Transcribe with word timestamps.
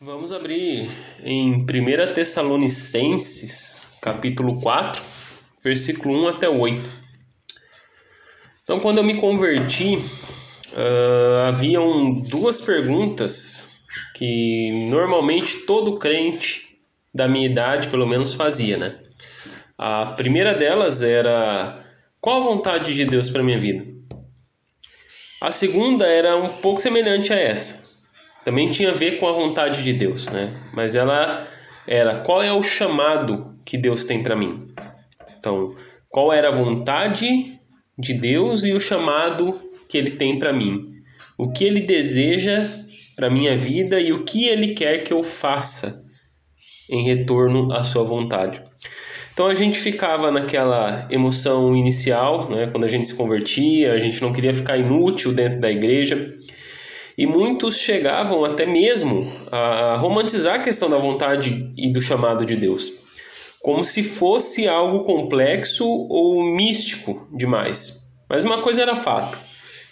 Vamos 0.00 0.32
abrir 0.32 0.88
em 1.24 1.54
1 1.54 1.64
Tessalonicenses, 2.14 3.84
capítulo 4.00 4.60
4, 4.60 5.02
versículo 5.60 6.22
1 6.22 6.28
até 6.28 6.48
8. 6.48 6.88
Então, 8.62 8.78
quando 8.78 8.98
eu 8.98 9.02
me 9.02 9.20
converti, 9.20 9.96
uh, 9.96 11.48
haviam 11.48 12.14
duas 12.14 12.60
perguntas 12.60 13.80
que 14.14 14.88
normalmente 14.88 15.66
todo 15.66 15.98
crente 15.98 16.78
da 17.12 17.26
minha 17.26 17.46
idade, 17.46 17.88
pelo 17.88 18.06
menos, 18.06 18.34
fazia, 18.34 18.76
né? 18.76 19.00
A 19.76 20.06
primeira 20.16 20.54
delas 20.54 21.02
era: 21.02 21.84
qual 22.20 22.40
a 22.40 22.44
vontade 22.44 22.94
de 22.94 23.04
Deus 23.04 23.28
para 23.28 23.42
minha 23.42 23.58
vida? 23.58 23.84
A 25.42 25.50
segunda 25.50 26.06
era 26.06 26.36
um 26.36 26.48
pouco 26.48 26.80
semelhante 26.80 27.32
a 27.32 27.36
essa 27.36 27.87
também 28.48 28.70
tinha 28.70 28.92
a 28.92 28.94
ver 28.94 29.18
com 29.18 29.28
a 29.28 29.32
vontade 29.32 29.84
de 29.84 29.92
Deus, 29.92 30.26
né? 30.28 30.54
Mas 30.72 30.94
ela 30.94 31.46
era 31.86 32.20
qual 32.20 32.42
é 32.42 32.50
o 32.50 32.62
chamado 32.62 33.54
que 33.62 33.76
Deus 33.76 34.06
tem 34.06 34.22
para 34.22 34.34
mim? 34.34 34.64
Então, 35.38 35.76
qual 36.08 36.32
era 36.32 36.48
a 36.48 36.50
vontade 36.50 37.60
de 37.98 38.14
Deus 38.14 38.64
e 38.64 38.72
o 38.72 38.80
chamado 38.80 39.60
que 39.86 39.98
ele 39.98 40.12
tem 40.12 40.38
para 40.38 40.50
mim? 40.50 40.94
O 41.36 41.52
que 41.52 41.62
ele 41.62 41.82
deseja 41.82 42.66
para 43.14 43.28
minha 43.28 43.54
vida 43.54 44.00
e 44.00 44.14
o 44.14 44.24
que 44.24 44.48
ele 44.48 44.68
quer 44.68 45.02
que 45.02 45.12
eu 45.12 45.22
faça 45.22 46.02
em 46.88 47.04
retorno 47.04 47.70
à 47.70 47.82
sua 47.82 48.02
vontade. 48.02 48.62
Então 49.34 49.46
a 49.46 49.52
gente 49.52 49.78
ficava 49.78 50.30
naquela 50.30 51.06
emoção 51.10 51.76
inicial, 51.76 52.48
né, 52.48 52.68
quando 52.68 52.84
a 52.84 52.88
gente 52.88 53.08
se 53.08 53.14
convertia, 53.14 53.92
a 53.92 53.98
gente 53.98 54.22
não 54.22 54.32
queria 54.32 54.54
ficar 54.54 54.78
inútil 54.78 55.34
dentro 55.34 55.60
da 55.60 55.70
igreja. 55.70 56.34
E 57.18 57.26
muitos 57.26 57.78
chegavam 57.78 58.44
até 58.44 58.64
mesmo 58.64 59.26
a 59.50 59.96
romantizar 59.96 60.54
a 60.54 60.62
questão 60.62 60.88
da 60.88 60.96
vontade 60.96 61.68
e 61.76 61.92
do 61.92 62.00
chamado 62.00 62.46
de 62.46 62.54
Deus, 62.54 62.92
como 63.60 63.84
se 63.84 64.04
fosse 64.04 64.68
algo 64.68 65.02
complexo 65.02 65.84
ou 65.84 66.44
místico 66.44 67.26
demais. 67.36 68.08
Mas 68.30 68.44
uma 68.44 68.62
coisa 68.62 68.82
era 68.82 68.94
fato: 68.94 69.36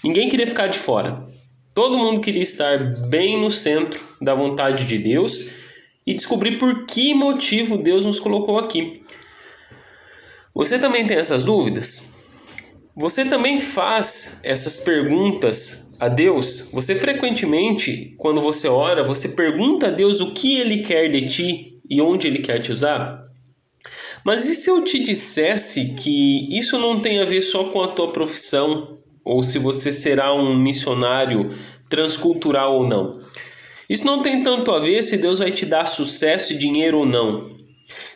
ninguém 0.04 0.28
queria 0.28 0.46
ficar 0.46 0.68
de 0.68 0.78
fora. 0.78 1.24
Todo 1.74 1.98
mundo 1.98 2.20
queria 2.20 2.44
estar 2.44 2.78
bem 3.08 3.40
no 3.40 3.50
centro 3.50 4.06
da 4.22 4.32
vontade 4.32 4.84
de 4.84 4.96
Deus 4.96 5.50
e 6.06 6.14
descobrir 6.14 6.58
por 6.58 6.86
que 6.86 7.12
motivo 7.12 7.76
Deus 7.76 8.06
nos 8.06 8.20
colocou 8.20 8.56
aqui. 8.56 9.02
Você 10.54 10.78
também 10.78 11.04
tem 11.04 11.16
essas 11.16 11.42
dúvidas? 11.42 12.14
Você 12.94 13.24
também 13.24 13.58
faz 13.58 14.38
essas 14.44 14.78
perguntas 14.78 15.85
a 15.98 16.08
Deus, 16.08 16.68
você 16.72 16.94
frequentemente, 16.94 18.14
quando 18.18 18.40
você 18.40 18.68
ora, 18.68 19.02
você 19.02 19.30
pergunta 19.30 19.88
a 19.88 19.90
Deus 19.90 20.20
o 20.20 20.32
que 20.32 20.58
ele 20.58 20.78
quer 20.78 21.08
de 21.08 21.22
ti 21.22 21.80
e 21.88 22.00
onde 22.00 22.26
ele 22.26 22.38
quer 22.38 22.58
te 22.58 22.72
usar? 22.72 23.22
Mas 24.24 24.44
e 24.46 24.54
se 24.54 24.68
eu 24.68 24.82
te 24.82 24.98
dissesse 24.98 25.94
que 25.94 26.56
isso 26.56 26.78
não 26.78 27.00
tem 27.00 27.20
a 27.20 27.24
ver 27.24 27.42
só 27.42 27.64
com 27.64 27.82
a 27.82 27.88
tua 27.88 28.12
profissão, 28.12 28.98
ou 29.24 29.42
se 29.42 29.58
você 29.58 29.92
será 29.92 30.34
um 30.34 30.56
missionário 30.56 31.50
transcultural 31.88 32.76
ou 32.76 32.86
não? 32.86 33.20
Isso 33.88 34.04
não 34.04 34.20
tem 34.20 34.42
tanto 34.42 34.72
a 34.72 34.78
ver 34.78 35.02
se 35.02 35.16
Deus 35.16 35.38
vai 35.38 35.52
te 35.52 35.64
dar 35.64 35.86
sucesso 35.86 36.52
e 36.52 36.58
dinheiro 36.58 36.98
ou 36.98 37.06
não. 37.06 37.56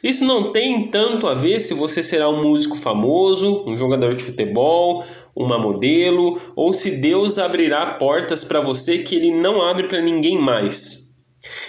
Isso 0.02 0.24
não 0.24 0.50
tem 0.50 0.88
tanto 0.88 1.26
a 1.28 1.34
ver 1.34 1.60
se 1.60 1.74
você 1.74 2.02
será 2.02 2.28
um 2.28 2.42
músico 2.42 2.76
famoso, 2.76 3.64
um 3.66 3.76
jogador 3.76 4.14
de 4.16 4.22
futebol, 4.22 5.04
uma 5.34 5.58
modelo, 5.58 6.40
ou 6.56 6.72
se 6.72 6.92
Deus 6.92 7.38
abrirá 7.38 7.86
portas 7.94 8.44
para 8.44 8.60
você 8.60 8.98
que 8.98 9.14
ele 9.14 9.30
não 9.30 9.62
abre 9.62 9.88
para 9.88 10.02
ninguém 10.02 10.38
mais. 10.38 11.08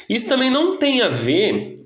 Isso 0.09 0.27
também 0.27 0.49
não 0.49 0.77
tem 0.77 1.01
a 1.01 1.09
ver 1.09 1.85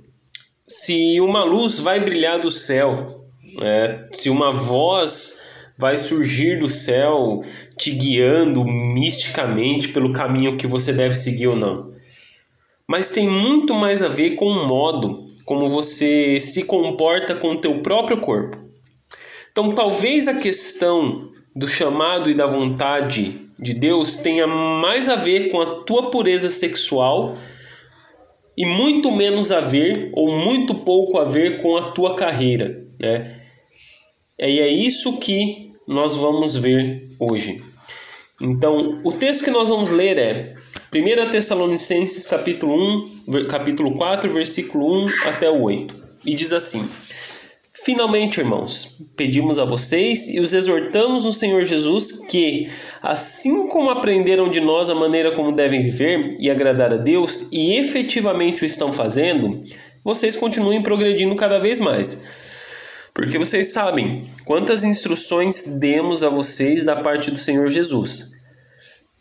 se 0.68 1.20
uma 1.22 1.44
luz 1.44 1.80
vai 1.80 2.00
brilhar 2.00 2.40
do 2.40 2.50
céu, 2.50 3.24
né? 3.60 4.08
se 4.12 4.30
uma 4.30 4.52
voz 4.52 5.42
vai 5.78 5.98
surgir 5.98 6.58
do 6.58 6.70
céu 6.70 7.42
te 7.78 7.92
guiando 7.92 8.64
misticamente 8.64 9.90
pelo 9.90 10.14
caminho 10.14 10.58
que 10.58 10.66
você 10.66 10.94
deve 10.94 11.14
seguir 11.14 11.48
ou 11.48 11.56
não. 11.56 11.94
Mas 12.88 13.12
tem 13.12 13.28
muito 13.28 13.74
mais 13.74 14.02
a 14.02 14.08
ver 14.08 14.36
com 14.36 14.46
o 14.46 14.68
modo 14.68 15.26
como 15.44 15.68
você 15.68 16.40
se 16.40 16.64
comporta 16.64 17.36
com 17.36 17.52
o 17.52 17.62
teu 17.62 17.82
próprio 17.82 18.20
corpo. 18.20 18.58
Então, 19.52 19.74
talvez 19.74 20.28
a 20.28 20.34
questão 20.34 21.30
do 21.56 21.68
chamado 21.68 22.30
e 22.30 22.34
da 22.34 22.46
vontade 22.46 23.40
de 23.58 23.74
Deus 23.74 24.18
tenha 24.18 24.46
mais 24.46 25.08
a 25.08 25.16
ver 25.16 25.50
com 25.50 25.62
a 25.62 25.84
tua 25.84 26.12
pureza 26.12 26.50
sexual 26.50 27.38
e 28.58 28.66
muito 28.66 29.12
menos 29.12 29.52
a 29.52 29.62
ver 29.62 30.10
ou 30.14 30.38
muito 30.38 30.76
pouco 30.76 31.18
a 31.18 31.24
ver 31.24 31.62
com 31.62 31.78
a 31.78 31.92
tua 31.92 32.16
carreira, 32.16 32.84
né? 33.00 33.42
E 34.38 34.60
é 34.60 34.68
isso 34.68 35.18
que 35.18 35.72
nós 35.88 36.16
vamos 36.16 36.56
ver 36.56 37.10
hoje. 37.20 37.64
Então, 38.42 39.00
o 39.04 39.14
texto 39.14 39.46
que 39.46 39.52
nós 39.52 39.70
vamos 39.70 39.92
ler 39.92 40.18
é 40.18 40.56
1 40.94 41.32
Tessalonicenses 41.32 42.26
capítulo 42.26 42.76
1, 43.28 43.48
capítulo 43.48 43.96
4, 43.96 44.32
versículo 44.34 45.06
1 45.06 45.08
até 45.28 45.50
o 45.50 45.62
8. 45.62 45.96
E 46.26 46.34
diz 46.34 46.52
assim: 46.52 46.86
Finalmente, 47.86 48.40
irmãos, 48.40 48.98
pedimos 49.16 49.60
a 49.60 49.64
vocês 49.64 50.28
e 50.28 50.40
os 50.40 50.56
exortamos 50.56 51.24
no 51.24 51.32
Senhor 51.32 51.64
Jesus 51.64 52.14
que, 52.28 52.68
assim 53.02 53.68
como 53.68 53.92
aprenderam 53.92 54.50
de 54.50 54.60
nós 54.60 54.90
a 54.90 54.96
maneira 54.96 55.36
como 55.36 55.52
devem 55.52 55.82
viver 55.82 56.36
e 56.40 56.50
agradar 56.50 56.92
a 56.92 56.98
Deus 56.98 57.48
e 57.52 57.78
efetivamente 57.78 58.64
o 58.64 58.66
estão 58.66 58.92
fazendo, 58.92 59.64
vocês 60.04 60.36
continuem 60.36 60.82
progredindo 60.82 61.36
cada 61.36 61.60
vez 61.60 61.80
mais. 61.80 62.24
Porque 63.14 63.38
vocês 63.38 63.72
sabem 63.72 64.28
quantas 64.46 64.84
instruções 64.84 65.64
demos 65.80 66.24
a 66.24 66.30
vocês 66.30 66.84
da 66.84 66.96
parte 66.96 67.30
do 67.30 67.38
Senhor 67.38 67.70
Jesus 67.70 68.34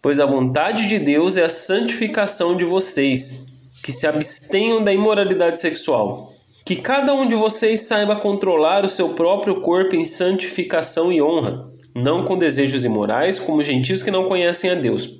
pois 0.04 0.20
a 0.20 0.26
vontade 0.26 0.86
de 0.86 0.98
Deus 0.98 1.38
é 1.38 1.44
a 1.44 1.48
santificação 1.48 2.58
de 2.58 2.62
vocês, 2.62 3.46
que 3.82 3.90
se 3.90 4.06
abstenham 4.06 4.84
da 4.84 4.92
imoralidade 4.92 5.58
sexual. 5.58 6.30
Que 6.64 6.76
cada 6.76 7.12
um 7.12 7.28
de 7.28 7.34
vocês 7.34 7.82
saiba 7.82 8.16
controlar 8.16 8.86
o 8.86 8.88
seu 8.88 9.10
próprio 9.10 9.60
corpo 9.60 9.94
em 9.94 10.04
santificação 10.04 11.12
e 11.12 11.20
honra, 11.20 11.62
não 11.94 12.24
com 12.24 12.38
desejos 12.38 12.86
imorais, 12.86 13.38
como 13.38 13.62
gentios 13.62 14.02
que 14.02 14.10
não 14.10 14.24
conhecem 14.24 14.70
a 14.70 14.74
Deus. 14.74 15.10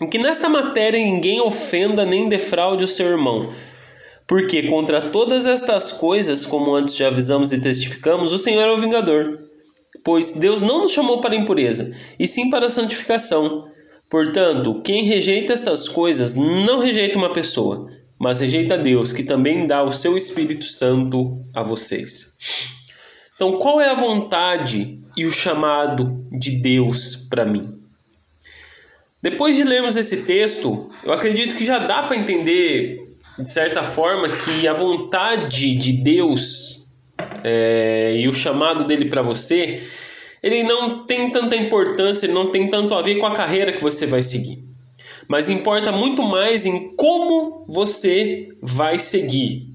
E 0.00 0.06
que 0.06 0.16
nesta 0.16 0.48
matéria 0.48 0.98
ninguém 0.98 1.42
ofenda 1.42 2.06
nem 2.06 2.26
defraude 2.26 2.84
o 2.84 2.88
seu 2.88 3.06
irmão. 3.06 3.50
Porque 4.26 4.62
contra 4.62 5.02
todas 5.02 5.46
estas 5.46 5.92
coisas, 5.92 6.46
como 6.46 6.74
antes 6.74 6.96
já 6.96 7.08
avisamos 7.08 7.52
e 7.52 7.60
testificamos, 7.60 8.32
o 8.32 8.38
Senhor 8.38 8.62
é 8.62 8.72
o 8.72 8.78
vingador. 8.78 9.38
Pois 10.02 10.32
Deus 10.32 10.62
não 10.62 10.80
nos 10.80 10.92
chamou 10.92 11.20
para 11.20 11.36
impureza, 11.36 11.94
e 12.18 12.26
sim 12.26 12.48
para 12.48 12.70
santificação. 12.70 13.66
Portanto, 14.08 14.80
quem 14.82 15.04
rejeita 15.04 15.52
estas 15.52 15.86
coisas 15.86 16.34
não 16.34 16.78
rejeita 16.78 17.18
uma 17.18 17.30
pessoa, 17.30 17.88
mas 18.18 18.40
rejeita 18.40 18.76
Deus, 18.76 19.12
que 19.12 19.22
também 19.22 19.66
dá 19.66 19.82
o 19.82 19.92
seu 19.92 20.16
Espírito 20.16 20.64
Santo 20.64 21.36
a 21.54 21.62
vocês. 21.62 22.36
Então, 23.34 23.58
qual 23.58 23.80
é 23.80 23.88
a 23.88 23.94
vontade 23.94 24.98
e 25.16 25.24
o 25.24 25.30
chamado 25.30 26.24
de 26.32 26.52
Deus 26.52 27.14
para 27.14 27.44
mim? 27.44 27.62
Depois 29.22 29.56
de 29.56 29.64
lermos 29.64 29.96
esse 29.96 30.24
texto, 30.24 30.90
eu 31.04 31.12
acredito 31.12 31.54
que 31.54 31.64
já 31.64 31.78
dá 31.78 32.02
para 32.02 32.16
entender, 32.16 33.00
de 33.38 33.48
certa 33.48 33.84
forma, 33.84 34.28
que 34.28 34.66
a 34.66 34.72
vontade 34.72 35.74
de 35.74 35.92
Deus 35.92 36.88
é, 37.44 38.16
e 38.16 38.28
o 38.28 38.32
chamado 38.32 38.84
dele 38.84 39.06
para 39.06 39.22
você 39.22 39.82
ele 40.42 40.62
não 40.62 41.04
tem 41.04 41.30
tanta 41.30 41.56
importância, 41.56 42.26
ele 42.26 42.32
não 42.32 42.50
tem 42.50 42.68
tanto 42.70 42.94
a 42.94 43.02
ver 43.02 43.16
com 43.16 43.26
a 43.26 43.34
carreira 43.34 43.72
que 43.72 43.82
você 43.82 44.06
vai 44.06 44.22
seguir. 44.22 44.58
Mas 45.26 45.48
importa 45.48 45.90
muito 45.90 46.22
mais 46.22 46.66
em 46.66 46.94
como 46.96 47.64
você 47.68 48.48
vai 48.62 48.98
seguir. 48.98 49.66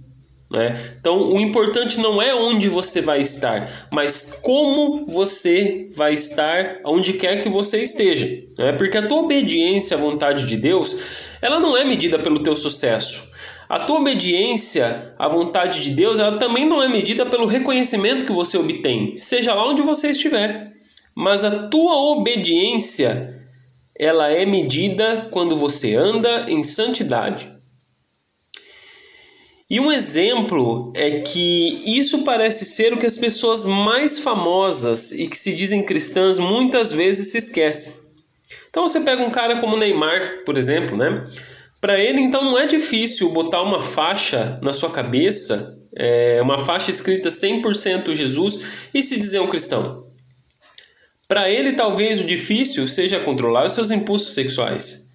Né? 0.53 0.79
Então, 0.99 1.33
o 1.33 1.41
importante 1.41 1.99
não 1.99 2.21
é 2.21 2.35
onde 2.35 2.69
você 2.69 3.01
vai 3.01 3.19
estar, 3.19 3.87
mas 3.91 4.37
como 4.43 5.03
você 5.07 5.89
vai 5.95 6.13
estar 6.13 6.79
onde 6.85 7.13
quer 7.13 7.41
que 7.41 7.49
você 7.49 7.81
esteja. 7.81 8.27
Né? 8.57 8.71
Porque 8.73 8.99
a 8.99 9.07
tua 9.07 9.21
obediência 9.21 9.97
à 9.97 9.99
vontade 9.99 10.45
de 10.45 10.55
Deus, 10.55 10.95
ela 11.41 11.59
não 11.59 11.75
é 11.75 11.83
medida 11.83 12.19
pelo 12.19 12.43
teu 12.43 12.55
sucesso. 12.55 13.31
A 13.67 13.79
tua 13.79 13.99
obediência 13.99 15.13
à 15.17 15.27
vontade 15.27 15.81
de 15.81 15.89
Deus, 15.89 16.19
ela 16.19 16.37
também 16.37 16.69
não 16.69 16.83
é 16.83 16.87
medida 16.87 17.25
pelo 17.25 17.47
reconhecimento 17.47 18.23
que 18.23 18.31
você 18.31 18.55
obtém, 18.55 19.17
seja 19.17 19.55
lá 19.55 19.67
onde 19.67 19.81
você 19.81 20.11
estiver. 20.11 20.71
Mas 21.15 21.43
a 21.43 21.67
tua 21.67 21.95
obediência, 21.95 23.42
ela 23.97 24.29
é 24.29 24.45
medida 24.45 25.27
quando 25.31 25.55
você 25.55 25.95
anda 25.95 26.45
em 26.49 26.63
santidade. 26.63 27.51
E 29.69 29.79
um 29.79 29.91
exemplo 29.91 30.91
é 30.95 31.21
que 31.21 31.81
isso 31.85 32.23
parece 32.23 32.65
ser 32.65 32.93
o 32.93 32.97
que 32.97 33.05
as 33.05 33.17
pessoas 33.17 33.65
mais 33.65 34.19
famosas 34.19 35.11
e 35.11 35.27
que 35.27 35.37
se 35.37 35.53
dizem 35.53 35.83
cristãs 35.83 36.37
muitas 36.37 36.91
vezes 36.91 37.31
se 37.31 37.37
esquecem. 37.37 37.93
Então 38.69 38.87
você 38.87 38.99
pega 38.99 39.23
um 39.23 39.31
cara 39.31 39.59
como 39.59 39.77
Neymar, 39.77 40.43
por 40.45 40.57
exemplo, 40.57 40.97
né? 40.97 41.27
Para 41.83 41.99
ele, 41.99 42.21
então, 42.21 42.45
não 42.45 42.57
é 42.57 42.65
difícil 42.65 43.29
botar 43.29 43.61
uma 43.61 43.77
faixa 43.77 44.57
na 44.61 44.71
sua 44.71 44.89
cabeça, 44.89 45.77
é, 45.93 46.41
uma 46.41 46.57
faixa 46.57 46.89
escrita 46.89 47.27
100% 47.27 48.13
Jesus 48.13 48.87
e 48.93 49.03
se 49.03 49.17
dizer 49.17 49.41
um 49.41 49.49
cristão. 49.49 50.01
Para 51.33 51.49
ele, 51.49 51.73
talvez 51.73 52.21
o 52.21 52.27
difícil 52.27 52.87
seja 52.87 53.19
controlar 53.19 53.65
os 53.65 53.71
seus 53.71 53.89
impulsos 53.89 54.35
sexuais. 54.35 55.09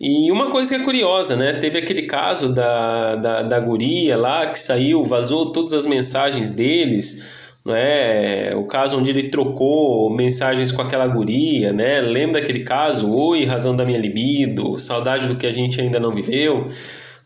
E 0.00 0.28
uma 0.32 0.50
coisa 0.50 0.74
que 0.74 0.82
é 0.82 0.84
curiosa, 0.84 1.36
né? 1.36 1.52
Teve 1.60 1.78
aquele 1.78 2.02
caso 2.02 2.52
da, 2.52 3.14
da, 3.14 3.42
da 3.42 3.60
guria 3.60 4.18
lá 4.18 4.48
que 4.48 4.58
saiu, 4.58 5.04
vazou 5.04 5.52
todas 5.52 5.72
as 5.72 5.86
mensagens 5.86 6.50
deles, 6.50 7.24
né? 7.64 8.56
O 8.56 8.64
caso 8.64 8.98
onde 8.98 9.08
ele 9.08 9.28
trocou 9.28 10.10
mensagens 10.10 10.72
com 10.72 10.82
aquela 10.82 11.06
guria, 11.06 11.72
né? 11.72 12.00
Lembra 12.00 12.40
daquele 12.40 12.64
caso? 12.64 13.08
Oi, 13.08 13.44
razão 13.44 13.76
da 13.76 13.84
minha 13.84 14.00
libido, 14.00 14.76
saudade 14.80 15.28
do 15.28 15.36
que 15.36 15.46
a 15.46 15.52
gente 15.52 15.80
ainda 15.80 16.00
não 16.00 16.10
viveu. 16.10 16.72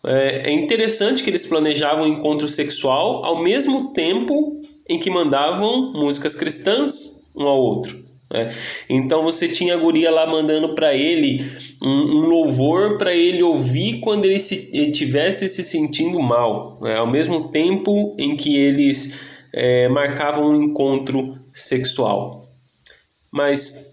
É, 0.04 0.50
é 0.50 0.52
interessante 0.52 1.24
que 1.24 1.30
eles 1.30 1.46
planejavam 1.46 2.04
um 2.04 2.08
encontro 2.08 2.46
sexual 2.48 3.24
ao 3.24 3.42
mesmo 3.42 3.94
tempo 3.94 4.60
em 4.86 4.98
que 4.98 5.08
mandavam 5.08 5.90
músicas 5.94 6.36
cristãs 6.36 7.24
um 7.34 7.44
ao 7.44 7.58
outro. 7.58 8.09
Né? 8.32 8.54
Então 8.88 9.22
você 9.22 9.48
tinha 9.48 9.74
a 9.74 9.76
guria 9.76 10.10
lá 10.10 10.26
mandando 10.26 10.74
para 10.74 10.94
ele 10.94 11.44
um, 11.82 11.88
um 11.88 12.28
louvor 12.28 12.96
para 12.96 13.14
ele 13.14 13.42
ouvir 13.42 14.00
quando 14.00 14.24
ele 14.24 14.36
estivesse 14.36 15.48
se, 15.48 15.62
se 15.62 15.70
sentindo 15.70 16.20
mal, 16.20 16.78
né? 16.80 16.96
ao 16.96 17.06
mesmo 17.06 17.48
tempo 17.48 18.14
em 18.18 18.36
que 18.36 18.56
eles 18.56 19.18
é, 19.52 19.88
marcavam 19.88 20.50
um 20.50 20.62
encontro 20.62 21.36
sexual. 21.52 22.48
Mas 23.32 23.90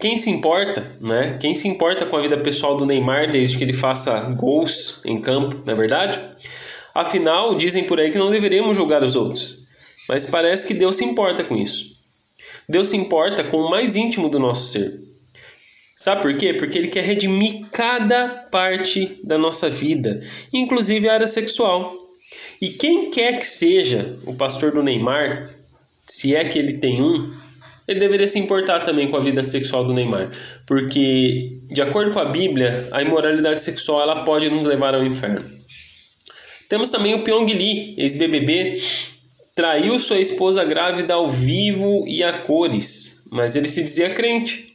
quem 0.00 0.16
se 0.16 0.30
importa, 0.30 0.96
né? 1.00 1.36
Quem 1.40 1.54
se 1.54 1.68
importa 1.68 2.06
com 2.06 2.16
a 2.16 2.20
vida 2.20 2.38
pessoal 2.38 2.76
do 2.76 2.86
Neymar 2.86 3.30
desde 3.30 3.58
que 3.58 3.64
ele 3.64 3.72
faça 3.72 4.18
gols 4.20 5.02
em 5.04 5.20
campo, 5.20 5.56
não 5.64 5.72
é 5.72 5.76
verdade? 5.76 6.20
Afinal, 6.94 7.54
dizem 7.54 7.84
por 7.84 8.00
aí 8.00 8.10
que 8.10 8.18
não 8.18 8.30
deveríamos 8.30 8.76
julgar 8.76 9.04
os 9.04 9.14
outros, 9.14 9.66
mas 10.08 10.26
parece 10.26 10.66
que 10.66 10.74
Deus 10.74 10.96
se 10.96 11.04
importa 11.04 11.44
com 11.44 11.56
isso. 11.56 11.97
Deus 12.68 12.88
se 12.88 12.96
importa 12.96 13.42
com 13.44 13.58
o 13.58 13.70
mais 13.70 13.96
íntimo 13.96 14.28
do 14.28 14.38
nosso 14.38 14.72
ser. 14.72 15.00
Sabe 15.96 16.22
por 16.22 16.36
quê? 16.36 16.54
Porque 16.54 16.76
Ele 16.78 16.88
quer 16.88 17.02
redimir 17.02 17.66
cada 17.72 18.28
parte 18.28 19.18
da 19.24 19.38
nossa 19.38 19.68
vida, 19.70 20.20
inclusive 20.52 21.08
a 21.08 21.14
área 21.14 21.26
sexual. 21.26 21.94
E 22.60 22.68
quem 22.70 23.10
quer 23.10 23.38
que 23.38 23.46
seja 23.46 24.16
o 24.26 24.34
pastor 24.34 24.72
do 24.72 24.82
Neymar, 24.82 25.50
se 26.06 26.34
é 26.34 26.44
que 26.44 26.58
ele 26.58 26.74
tem 26.74 27.02
um, 27.02 27.32
ele 27.86 28.00
deveria 28.00 28.28
se 28.28 28.38
importar 28.38 28.80
também 28.80 29.08
com 29.08 29.16
a 29.16 29.20
vida 29.20 29.42
sexual 29.42 29.84
do 29.84 29.94
Neymar, 29.94 30.30
porque 30.66 31.58
de 31.70 31.80
acordo 31.80 32.12
com 32.12 32.18
a 32.18 32.26
Bíblia, 32.26 32.88
a 32.90 33.00
imoralidade 33.00 33.62
sexual 33.62 34.02
ela 34.02 34.24
pode 34.24 34.48
nos 34.50 34.64
levar 34.64 34.94
ao 34.94 35.04
inferno. 35.04 35.44
Temos 36.68 36.90
também 36.90 37.14
o 37.14 37.24
Pyong 37.24 37.46
Lee, 37.46 37.94
ex-BBB, 37.96 38.78
traiu 39.58 39.98
sua 39.98 40.20
esposa 40.20 40.62
grávida 40.62 41.14
ao 41.14 41.28
vivo 41.28 42.04
e 42.06 42.22
a 42.22 42.32
cores, 42.32 43.24
mas 43.28 43.56
ele 43.56 43.66
se 43.66 43.82
dizia 43.82 44.10
crente. 44.10 44.68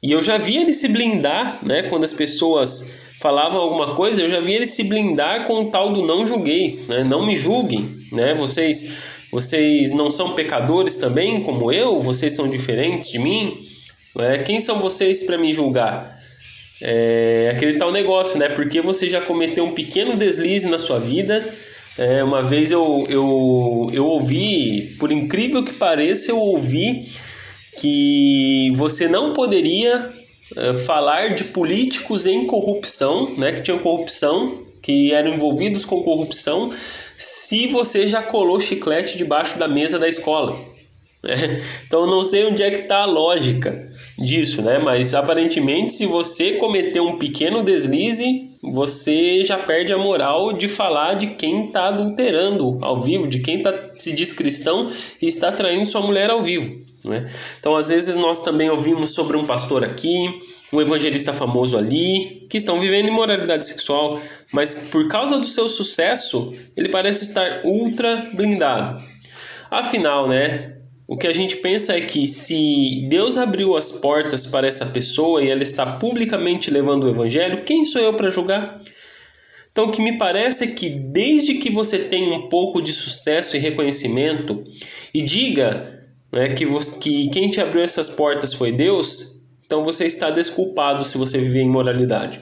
E 0.00 0.12
eu 0.12 0.22
já 0.22 0.38
vi 0.38 0.58
ele 0.58 0.72
se 0.72 0.86
blindar, 0.86 1.58
né? 1.60 1.82
Quando 1.82 2.04
as 2.04 2.12
pessoas 2.12 2.88
falavam 3.20 3.60
alguma 3.60 3.96
coisa, 3.96 4.22
eu 4.22 4.28
já 4.28 4.38
vi 4.38 4.52
ele 4.52 4.66
se 4.66 4.84
blindar 4.84 5.44
com 5.48 5.62
o 5.62 5.70
tal 5.72 5.90
do 5.90 6.06
não 6.06 6.24
julgueis, 6.24 6.86
né? 6.86 7.02
Não 7.02 7.26
me 7.26 7.34
julguem, 7.34 7.96
né? 8.12 8.32
Vocês, 8.32 9.26
vocês 9.32 9.90
não 9.90 10.08
são 10.08 10.34
pecadores 10.36 10.96
também, 10.96 11.42
como 11.42 11.72
eu? 11.72 12.00
Vocês 12.00 12.32
são 12.32 12.48
diferentes 12.48 13.10
de 13.10 13.18
mim? 13.18 13.58
Né? 14.14 14.38
Quem 14.44 14.60
são 14.60 14.78
vocês 14.78 15.24
para 15.24 15.36
me 15.36 15.52
julgar? 15.52 16.16
É 16.80 17.50
aquele 17.56 17.72
tal 17.72 17.90
negócio, 17.90 18.38
né? 18.38 18.48
Porque 18.50 18.80
você 18.80 19.08
já 19.08 19.20
cometeu 19.20 19.64
um 19.64 19.72
pequeno 19.72 20.16
deslize 20.16 20.68
na 20.68 20.78
sua 20.78 21.00
vida 21.00 21.44
é, 22.00 22.24
uma 22.24 22.42
vez 22.42 22.70
eu, 22.72 23.04
eu, 23.10 23.86
eu 23.92 24.06
ouvi, 24.06 24.96
por 24.98 25.12
incrível 25.12 25.62
que 25.62 25.74
pareça, 25.74 26.30
eu 26.30 26.38
ouvi 26.38 27.10
que 27.78 28.72
você 28.74 29.06
não 29.06 29.34
poderia 29.34 30.10
é, 30.56 30.72
falar 30.72 31.34
de 31.34 31.44
políticos 31.44 32.24
em 32.24 32.46
corrupção, 32.46 33.34
né, 33.36 33.52
que 33.52 33.60
tinham 33.60 33.78
corrupção, 33.78 34.62
que 34.82 35.12
eram 35.12 35.34
envolvidos 35.34 35.84
com 35.84 36.02
corrupção, 36.02 36.72
se 37.18 37.66
você 37.66 38.08
já 38.08 38.22
colou 38.22 38.58
chiclete 38.58 39.18
debaixo 39.18 39.58
da 39.58 39.68
mesa 39.68 39.98
da 39.98 40.08
escola. 40.08 40.56
Né? 41.22 41.62
Então 41.86 42.00
eu 42.00 42.06
não 42.06 42.24
sei 42.24 42.46
onde 42.46 42.62
é 42.62 42.70
que 42.70 42.78
está 42.78 43.02
a 43.02 43.04
lógica 43.04 43.89
disso, 44.20 44.60
né? 44.62 44.78
Mas 44.78 45.14
aparentemente, 45.14 45.94
se 45.94 46.04
você 46.04 46.52
cometer 46.52 47.00
um 47.00 47.16
pequeno 47.16 47.62
deslize, 47.62 48.50
você 48.62 49.42
já 49.42 49.56
perde 49.56 49.92
a 49.92 49.98
moral 49.98 50.52
de 50.52 50.68
falar 50.68 51.14
de 51.14 51.28
quem 51.28 51.66
está 51.66 51.88
adulterando 51.88 52.78
ao 52.82 53.00
vivo, 53.00 53.26
de 53.26 53.40
quem 53.40 53.62
tá, 53.62 53.72
se 53.98 54.14
diz 54.14 54.32
cristão 54.32 54.90
e 55.20 55.26
está 55.26 55.50
traindo 55.50 55.86
sua 55.86 56.02
mulher 56.02 56.28
ao 56.30 56.42
vivo. 56.42 56.78
Né? 57.02 57.30
Então, 57.58 57.74
às 57.74 57.88
vezes, 57.88 58.16
nós 58.16 58.44
também 58.44 58.68
ouvimos 58.68 59.14
sobre 59.14 59.36
um 59.38 59.46
pastor 59.46 59.82
aqui, 59.82 60.42
um 60.70 60.80
evangelista 60.80 61.32
famoso 61.32 61.78
ali, 61.78 62.46
que 62.50 62.58
estão 62.58 62.78
vivendo 62.78 63.08
imoralidade 63.08 63.66
sexual, 63.66 64.20
mas 64.52 64.88
por 64.90 65.08
causa 65.08 65.38
do 65.38 65.46
seu 65.46 65.68
sucesso, 65.68 66.54
ele 66.76 66.90
parece 66.90 67.24
estar 67.24 67.62
ultra 67.64 68.28
blindado. 68.34 69.00
Afinal, 69.70 70.28
né? 70.28 70.79
O 71.10 71.16
que 71.16 71.26
a 71.26 71.32
gente 71.32 71.56
pensa 71.56 71.96
é 71.96 72.02
que 72.02 72.24
se 72.24 73.04
Deus 73.08 73.36
abriu 73.36 73.74
as 73.74 73.90
portas 73.90 74.46
para 74.46 74.68
essa 74.68 74.86
pessoa 74.86 75.42
e 75.42 75.50
ela 75.50 75.60
está 75.60 75.98
publicamente 75.98 76.70
levando 76.70 77.02
o 77.02 77.10
evangelho, 77.10 77.64
quem 77.64 77.84
sou 77.84 78.00
eu 78.00 78.14
para 78.14 78.30
julgar? 78.30 78.80
Então, 79.72 79.86
o 79.86 79.90
que 79.90 80.00
me 80.00 80.16
parece 80.16 80.62
é 80.62 80.66
que 80.68 80.88
desde 80.88 81.54
que 81.54 81.68
você 81.68 81.98
tenha 81.98 82.32
um 82.32 82.48
pouco 82.48 82.80
de 82.80 82.92
sucesso 82.92 83.56
e 83.56 83.58
reconhecimento 83.58 84.62
e 85.12 85.20
diga 85.20 86.06
né, 86.30 86.50
que, 86.50 86.64
você, 86.64 86.96
que 87.00 87.28
quem 87.30 87.50
te 87.50 87.60
abriu 87.60 87.82
essas 87.82 88.08
portas 88.08 88.54
foi 88.54 88.70
Deus, 88.70 89.42
então 89.66 89.82
você 89.82 90.06
está 90.06 90.30
desculpado 90.30 91.04
se 91.04 91.18
você 91.18 91.38
viver 91.38 91.62
em 91.62 91.68
moralidade. 91.68 92.40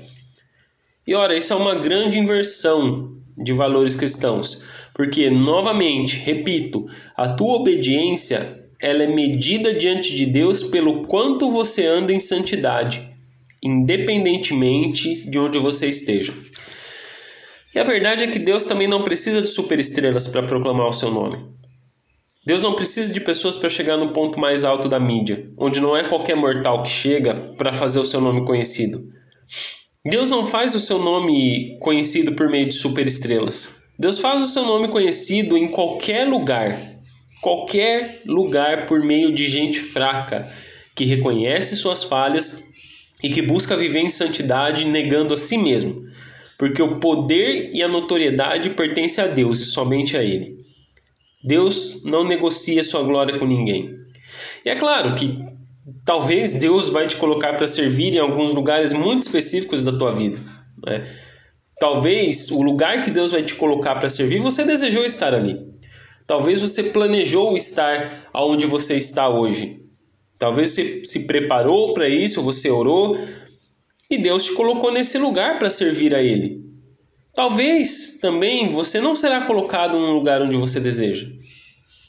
E 1.06 1.14
ora, 1.14 1.34
isso 1.34 1.54
é 1.54 1.56
uma 1.56 1.74
grande 1.74 2.18
inversão 2.18 3.17
de 3.42 3.52
valores 3.52 3.94
cristãos, 3.94 4.64
porque 4.94 5.30
novamente, 5.30 6.16
repito, 6.16 6.86
a 7.16 7.28
tua 7.28 7.54
obediência 7.54 8.64
ela 8.80 9.02
é 9.02 9.06
medida 9.06 9.74
diante 9.74 10.14
de 10.14 10.24
Deus 10.24 10.62
pelo 10.62 11.02
quanto 11.02 11.50
você 11.50 11.86
anda 11.86 12.12
em 12.12 12.20
santidade, 12.20 13.08
independentemente 13.62 15.28
de 15.28 15.38
onde 15.38 15.58
você 15.58 15.88
esteja. 15.88 16.32
E 17.74 17.78
a 17.78 17.84
verdade 17.84 18.24
é 18.24 18.28
que 18.28 18.38
Deus 18.38 18.64
também 18.64 18.88
não 18.88 19.02
precisa 19.02 19.42
de 19.42 19.48
superestrelas 19.48 20.26
para 20.26 20.44
proclamar 20.44 20.86
o 20.86 20.92
seu 20.92 21.10
nome. 21.10 21.44
Deus 22.46 22.62
não 22.62 22.74
precisa 22.74 23.12
de 23.12 23.20
pessoas 23.20 23.56
para 23.56 23.68
chegar 23.68 23.96
no 23.98 24.12
ponto 24.12 24.40
mais 24.40 24.64
alto 24.64 24.88
da 24.88 24.98
mídia, 24.98 25.50
onde 25.58 25.80
não 25.80 25.96
é 25.96 26.08
qualquer 26.08 26.34
mortal 26.34 26.82
que 26.82 26.88
chega 26.88 27.34
para 27.58 27.72
fazer 27.72 27.98
o 27.98 28.04
seu 28.04 28.20
nome 28.20 28.44
conhecido. 28.46 29.06
Deus 30.06 30.30
não 30.30 30.44
faz 30.44 30.74
o 30.74 30.80
seu 30.80 30.98
nome 30.98 31.76
conhecido 31.80 32.32
por 32.32 32.48
meio 32.48 32.68
de 32.68 32.74
superestrelas. 32.74 33.76
Deus 33.98 34.20
faz 34.20 34.40
o 34.40 34.46
seu 34.46 34.64
nome 34.64 34.88
conhecido 34.88 35.58
em 35.58 35.68
qualquer 35.68 36.26
lugar, 36.26 36.78
qualquer 37.40 38.22
lugar 38.24 38.86
por 38.86 39.04
meio 39.04 39.32
de 39.32 39.48
gente 39.48 39.80
fraca 39.80 40.48
que 40.94 41.04
reconhece 41.04 41.76
suas 41.76 42.04
falhas 42.04 42.64
e 43.22 43.28
que 43.28 43.42
busca 43.42 43.76
viver 43.76 44.00
em 44.00 44.10
santidade 44.10 44.84
negando 44.84 45.34
a 45.34 45.36
si 45.36 45.58
mesmo, 45.58 46.04
porque 46.56 46.80
o 46.80 47.00
poder 47.00 47.70
e 47.74 47.82
a 47.82 47.88
notoriedade 47.88 48.70
pertencem 48.70 49.24
a 49.24 49.26
Deus 49.26 49.60
e 49.60 49.66
somente 49.66 50.16
a 50.16 50.22
Ele. 50.22 50.58
Deus 51.42 52.04
não 52.04 52.24
negocia 52.24 52.84
sua 52.84 53.02
glória 53.02 53.38
com 53.38 53.46
ninguém. 53.46 53.90
E 54.64 54.70
é 54.70 54.76
claro 54.76 55.14
que 55.16 55.36
talvez 56.04 56.54
Deus 56.54 56.90
vai 56.90 57.06
te 57.06 57.16
colocar 57.16 57.54
para 57.54 57.66
servir 57.66 58.14
em 58.14 58.18
alguns 58.18 58.52
lugares 58.52 58.92
muito 58.92 59.22
específicos 59.22 59.84
da 59.84 59.96
tua 59.96 60.12
vida. 60.12 60.40
Né? 60.84 61.06
Talvez 61.78 62.50
o 62.50 62.62
lugar 62.62 63.02
que 63.02 63.10
Deus 63.10 63.32
vai 63.32 63.42
te 63.42 63.54
colocar 63.54 63.96
para 63.96 64.08
servir, 64.08 64.38
você 64.40 64.64
desejou 64.64 65.04
estar 65.04 65.32
ali. 65.32 65.58
Talvez 66.26 66.60
você 66.60 66.82
planejou 66.82 67.56
estar 67.56 68.28
aonde 68.32 68.66
você 68.66 68.96
está 68.96 69.28
hoje. 69.28 69.78
Talvez 70.38 70.70
você 70.70 71.04
se 71.04 71.26
preparou 71.26 71.94
para 71.94 72.08
isso, 72.08 72.42
você 72.42 72.70
orou 72.70 73.18
e 74.10 74.18
Deus 74.18 74.44
te 74.44 74.52
colocou 74.52 74.92
nesse 74.92 75.18
lugar 75.18 75.58
para 75.58 75.70
servir 75.70 76.14
a 76.14 76.22
Ele. 76.22 76.64
Talvez 77.34 78.18
também 78.20 78.68
você 78.68 79.00
não 79.00 79.14
será 79.14 79.46
colocado 79.46 79.98
no 79.98 80.12
lugar 80.12 80.42
onde 80.42 80.56
você 80.56 80.80
deseja, 80.80 81.28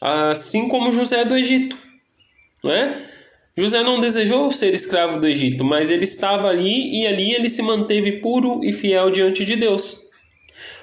assim 0.02 0.68
como 0.70 0.92
José 0.92 1.24
do 1.24 1.36
Egito, 1.36 1.78
não 2.64 2.72
é? 2.72 2.98
José 3.60 3.84
não 3.84 4.00
desejou 4.00 4.52
ser 4.52 4.74
escravo 4.74 5.20
do 5.20 5.28
Egito, 5.28 5.64
mas 5.64 5.92
ele 5.92 6.04
estava 6.04 6.48
ali 6.48 7.02
e 7.02 7.06
ali 7.06 7.34
ele 7.34 7.50
se 7.50 7.62
manteve 7.62 8.14
puro 8.22 8.62
e 8.64 8.72
fiel 8.72 9.10
diante 9.10 9.44
de 9.44 9.56
Deus. 9.56 10.08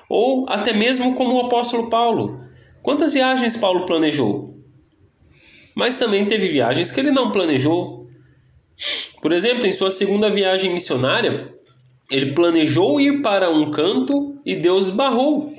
Ou 0.09 0.47
até 0.49 0.73
mesmo 0.73 1.15
como 1.15 1.35
o 1.35 1.41
apóstolo 1.41 1.89
Paulo. 1.89 2.41
Quantas 2.83 3.15
viagens 3.15 3.57
Paulo 3.57 3.87
planejou? 3.87 4.55
Mas 5.75 5.99
também 5.99 6.27
teve 6.27 6.49
viagens 6.49 6.91
que 6.91 7.01
ele 7.01 7.11
não 7.11 7.33
planejou. 7.33 8.07
Por 9.21 9.33
exemplo, 9.33 9.67
em 9.67 9.73
sua 9.73 9.91
segunda 9.91 10.31
viagem 10.31 10.73
missionária, 10.73 11.53
Ele 12.11 12.33
planejou 12.33 13.01
ir 13.01 13.23
para 13.23 13.51
um 13.51 13.71
canto 13.71 14.41
e 14.45 14.55
Deus 14.55 14.91
barrou. 14.91 15.53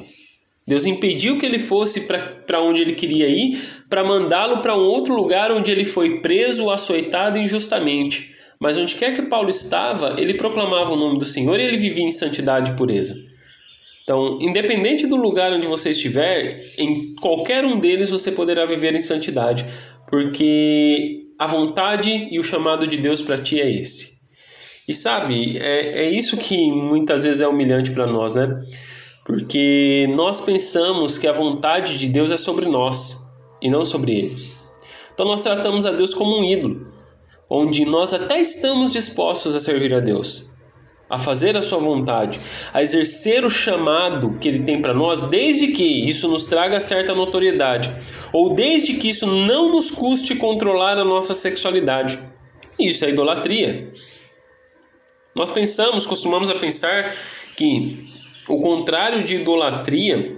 Deus 0.67 0.86
impediu 0.86 1.38
que 1.38 1.45
ele 1.45 1.59
fosse 1.59 2.01
para 2.01 2.62
onde 2.62 2.81
ele 2.81 2.93
queria 2.93 3.29
ir, 3.29 3.57
para 3.89 4.03
mandá-lo 4.03 4.62
para 4.62 4.75
um 4.75 4.83
outro 4.83 5.15
lugar 5.15 5.50
onde 5.50 5.71
ele 5.71 5.86
foi 5.86 6.19
preso, 6.19 6.69
açoitado 6.69 7.38
injustamente. 7.38 8.36
Mas 8.59 8.77
onde 8.77 8.95
quer 8.95 9.13
que 9.13 9.21
Paulo 9.21 9.50
estava, 9.50 10.15
ele 10.17 10.33
proclamava 10.33 10.91
o 10.91 10.97
nome 10.97 11.19
do 11.19 11.25
Senhor 11.25 11.57
e 11.57 11.63
ele 11.63 11.77
vivia 11.77 12.03
em 12.03 12.12
santidade 12.12 12.71
e 12.71 12.75
pureza. 12.75 13.15
Então, 14.03 14.39
independente 14.41 15.07
do 15.07 15.15
lugar 15.15 15.53
onde 15.53 15.67
você 15.67 15.91
estiver, 15.91 16.59
em 16.77 17.13
qualquer 17.15 17.63
um 17.63 17.79
deles 17.79 18.09
você 18.09 18.31
poderá 18.31 18.65
viver 18.65 18.95
em 18.95 19.01
santidade, 19.01 19.65
porque 20.09 21.27
a 21.39 21.47
vontade 21.47 22.27
e 22.31 22.39
o 22.39 22.43
chamado 22.43 22.88
de 22.88 22.97
Deus 22.97 23.21
para 23.21 23.38
ti 23.38 23.62
é 23.62 23.69
esse. 23.69 24.17
E 24.88 24.93
sabe, 24.93 25.57
é, 25.59 26.05
é 26.05 26.09
isso 26.09 26.38
que 26.38 26.71
muitas 26.71 27.25
vezes 27.25 27.41
é 27.41 27.47
humilhante 27.47 27.91
para 27.91 28.07
nós, 28.07 28.36
né? 28.36 28.47
Porque 29.27 30.07
nós 30.15 30.39
pensamos 30.39 31.17
que 31.17 31.27
a 31.27 31.34
vontade 31.34 32.00
de 32.00 32.07
Deus 32.07 32.31
é 32.31 32.38
sobre 32.38 32.65
nós 32.65 33.27
e 33.62 33.69
não 33.69 33.84
sobre 33.84 34.17
Ele. 34.17 34.48
Então 35.13 35.25
nós 35.25 35.41
tratamos 35.41 35.86
a 35.86 35.91
Deus 35.91 36.13
como 36.13 36.39
um 36.39 36.46
ídolo, 36.46 36.88
onde 37.50 37.84
nós 37.84 38.13
até 38.13 38.39
estamos 38.39 38.93
dispostos 38.93 39.53
a 39.53 39.60
servir 39.60 39.93
a 39.93 40.00
Deus, 40.00 40.55
a 41.10 41.17
fazer 41.17 41.57
a 41.57 41.62
Sua 41.62 41.77
vontade, 41.77 42.39
a 42.74 42.81
exercer 42.81 43.43
o 43.43 43.50
chamado 43.50 44.38
que 44.39 44.48
Ele 44.48 44.63
tem 44.63 44.81
para 44.81 44.93
nós, 44.93 45.24
desde 45.24 45.74
que 45.74 46.07
isso 46.07 46.29
nos 46.29 46.48
traga 46.48 46.79
certa 46.79 47.13
notoriedade, 47.13 47.93
ou 48.31 48.53
desde 48.53 48.93
que 48.93 49.10
isso 49.10 49.27
não 49.27 49.74
nos 49.74 49.91
custe 49.91 50.36
controlar 50.36 50.98
a 50.98 51.03
nossa 51.03 51.34
sexualidade. 51.34 52.17
Isso 52.79 53.03
é 53.03 53.10
idolatria. 53.10 53.91
Nós 55.36 55.51
pensamos, 55.51 56.07
costumamos 56.07 56.50
a 56.50 56.55
pensar 56.55 57.13
que 57.57 58.15
o 58.48 58.62
contrário 58.62 59.24
de 59.24 59.36
idolatria 59.36 60.38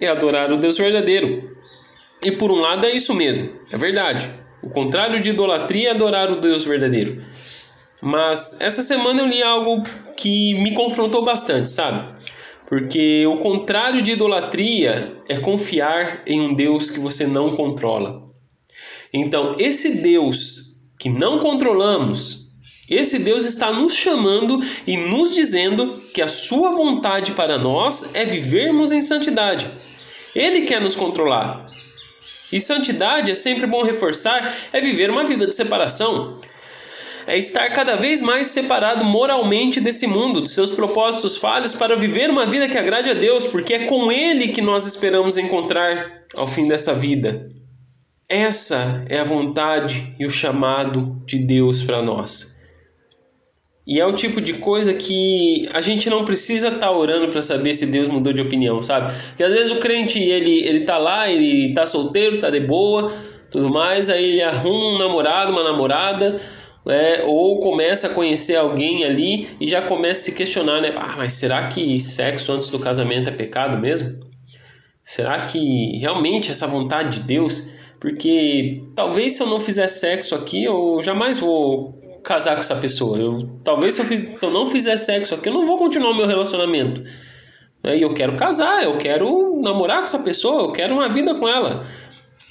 é 0.00 0.06
adorar 0.06 0.52
o 0.52 0.56
Deus 0.56 0.78
verdadeiro. 0.78 1.56
E 2.22 2.32
por 2.32 2.50
um 2.50 2.60
lado 2.60 2.86
é 2.86 2.90
isso 2.90 3.14
mesmo, 3.14 3.50
é 3.70 3.76
verdade. 3.76 4.30
O 4.62 4.70
contrário 4.70 5.20
de 5.20 5.30
idolatria 5.30 5.88
é 5.88 5.90
adorar 5.92 6.30
o 6.30 6.38
Deus 6.38 6.66
verdadeiro. 6.66 7.22
Mas 8.00 8.60
essa 8.60 8.82
semana 8.82 9.20
eu 9.20 9.26
li 9.26 9.42
algo 9.42 9.82
que 10.16 10.54
me 10.62 10.74
confrontou 10.74 11.24
bastante, 11.24 11.68
sabe? 11.68 12.14
Porque 12.66 13.26
o 13.26 13.38
contrário 13.38 14.00
de 14.00 14.12
idolatria 14.12 15.16
é 15.28 15.38
confiar 15.38 16.22
em 16.26 16.40
um 16.40 16.54
Deus 16.54 16.88
que 16.88 17.00
você 17.00 17.26
não 17.26 17.56
controla. 17.56 18.22
Então, 19.12 19.54
esse 19.58 19.96
Deus 19.96 20.76
que 20.98 21.08
não 21.08 21.40
controlamos, 21.40 22.49
esse 22.90 23.20
Deus 23.20 23.44
está 23.46 23.72
nos 23.72 23.94
chamando 23.94 24.58
e 24.84 24.96
nos 24.96 25.32
dizendo 25.32 26.02
que 26.12 26.20
a 26.20 26.26
sua 26.26 26.72
vontade 26.72 27.32
para 27.32 27.56
nós 27.56 28.14
é 28.14 28.24
vivermos 28.24 28.90
em 28.90 29.00
santidade. 29.00 29.70
Ele 30.34 30.62
quer 30.62 30.80
nos 30.80 30.96
controlar. 30.96 31.68
E 32.52 32.60
santidade 32.60 33.30
é 33.30 33.34
sempre 33.34 33.64
bom 33.66 33.84
reforçar, 33.84 34.52
é 34.72 34.80
viver 34.80 35.08
uma 35.08 35.24
vida 35.24 35.46
de 35.46 35.54
separação. 35.54 36.40
É 37.26 37.38
estar 37.38 37.68
cada 37.70 37.94
vez 37.94 38.20
mais 38.20 38.48
separado 38.48 39.04
moralmente 39.04 39.80
desse 39.80 40.06
mundo, 40.06 40.40
dos 40.40 40.52
seus 40.52 40.70
propósitos 40.70 41.36
falhos, 41.36 41.72
para 41.72 41.96
viver 41.96 42.28
uma 42.28 42.46
vida 42.46 42.68
que 42.68 42.76
agrade 42.78 43.08
a 43.08 43.14
Deus, 43.14 43.46
porque 43.46 43.74
é 43.74 43.84
com 43.84 44.10
Ele 44.10 44.48
que 44.48 44.60
nós 44.60 44.84
esperamos 44.84 45.36
encontrar 45.36 46.24
ao 46.34 46.46
fim 46.46 46.66
dessa 46.66 46.92
vida. 46.92 47.48
Essa 48.28 49.04
é 49.08 49.20
a 49.20 49.24
vontade 49.24 50.14
e 50.18 50.26
o 50.26 50.30
chamado 50.30 51.22
de 51.24 51.38
Deus 51.38 51.84
para 51.84 52.02
nós. 52.02 52.59
E 53.90 53.98
é 53.98 54.06
o 54.06 54.12
tipo 54.12 54.40
de 54.40 54.52
coisa 54.52 54.94
que 54.94 55.68
a 55.72 55.80
gente 55.80 56.08
não 56.08 56.24
precisa 56.24 56.68
estar 56.68 56.78
tá 56.78 56.92
orando 56.92 57.28
para 57.28 57.42
saber 57.42 57.74
se 57.74 57.86
Deus 57.86 58.06
mudou 58.06 58.32
de 58.32 58.40
opinião, 58.40 58.80
sabe? 58.80 59.12
Porque 59.30 59.42
às 59.42 59.52
vezes 59.52 59.72
o 59.72 59.80
crente, 59.80 60.16
ele, 60.16 60.60
ele 60.64 60.82
tá 60.82 60.96
lá, 60.96 61.28
ele 61.28 61.74
tá 61.74 61.84
solteiro, 61.84 62.38
tá 62.38 62.50
de 62.50 62.60
boa, 62.60 63.12
tudo 63.50 63.68
mais, 63.68 64.08
aí 64.08 64.24
ele 64.24 64.42
arruma 64.42 64.94
um 64.94 64.98
namorado, 64.98 65.50
uma 65.50 65.64
namorada, 65.64 66.36
né? 66.86 67.24
ou 67.24 67.58
começa 67.58 68.06
a 68.06 68.10
conhecer 68.10 68.54
alguém 68.54 69.04
ali 69.04 69.48
e 69.60 69.66
já 69.66 69.82
começa 69.82 70.20
a 70.20 70.24
se 70.26 70.32
questionar, 70.36 70.80
né? 70.80 70.92
Ah, 70.94 71.16
mas 71.16 71.32
será 71.32 71.66
que 71.66 71.98
sexo 71.98 72.52
antes 72.52 72.68
do 72.68 72.78
casamento 72.78 73.28
é 73.28 73.32
pecado 73.32 73.76
mesmo? 73.76 74.20
Será 75.02 75.40
que 75.46 75.98
realmente 75.98 76.52
essa 76.52 76.68
vontade 76.68 77.18
de 77.18 77.26
Deus? 77.26 77.68
Porque 77.98 78.84
talvez 78.94 79.32
se 79.32 79.42
eu 79.42 79.48
não 79.48 79.58
fizer 79.58 79.88
sexo 79.88 80.36
aqui, 80.36 80.62
eu 80.62 81.00
jamais 81.02 81.40
vou 81.40 81.99
casar 82.22 82.54
com 82.54 82.60
essa 82.60 82.76
pessoa. 82.76 83.18
Eu, 83.18 83.48
talvez 83.64 83.94
se 83.94 84.00
eu, 84.00 84.04
fiz, 84.04 84.36
se 84.36 84.44
eu 84.44 84.50
não 84.50 84.66
fizer 84.66 84.96
sexo 84.96 85.34
aqui, 85.34 85.48
eu 85.48 85.54
não 85.54 85.66
vou 85.66 85.78
continuar 85.78 86.10
o 86.10 86.16
meu 86.16 86.26
relacionamento. 86.26 87.02
Né? 87.82 87.98
E 87.98 88.02
eu 88.02 88.14
quero 88.14 88.36
casar, 88.36 88.84
eu 88.84 88.96
quero 88.98 89.60
namorar 89.62 89.98
com 89.98 90.04
essa 90.04 90.18
pessoa, 90.18 90.62
eu 90.62 90.72
quero 90.72 90.94
uma 90.94 91.08
vida 91.08 91.34
com 91.34 91.48
ela. 91.48 91.84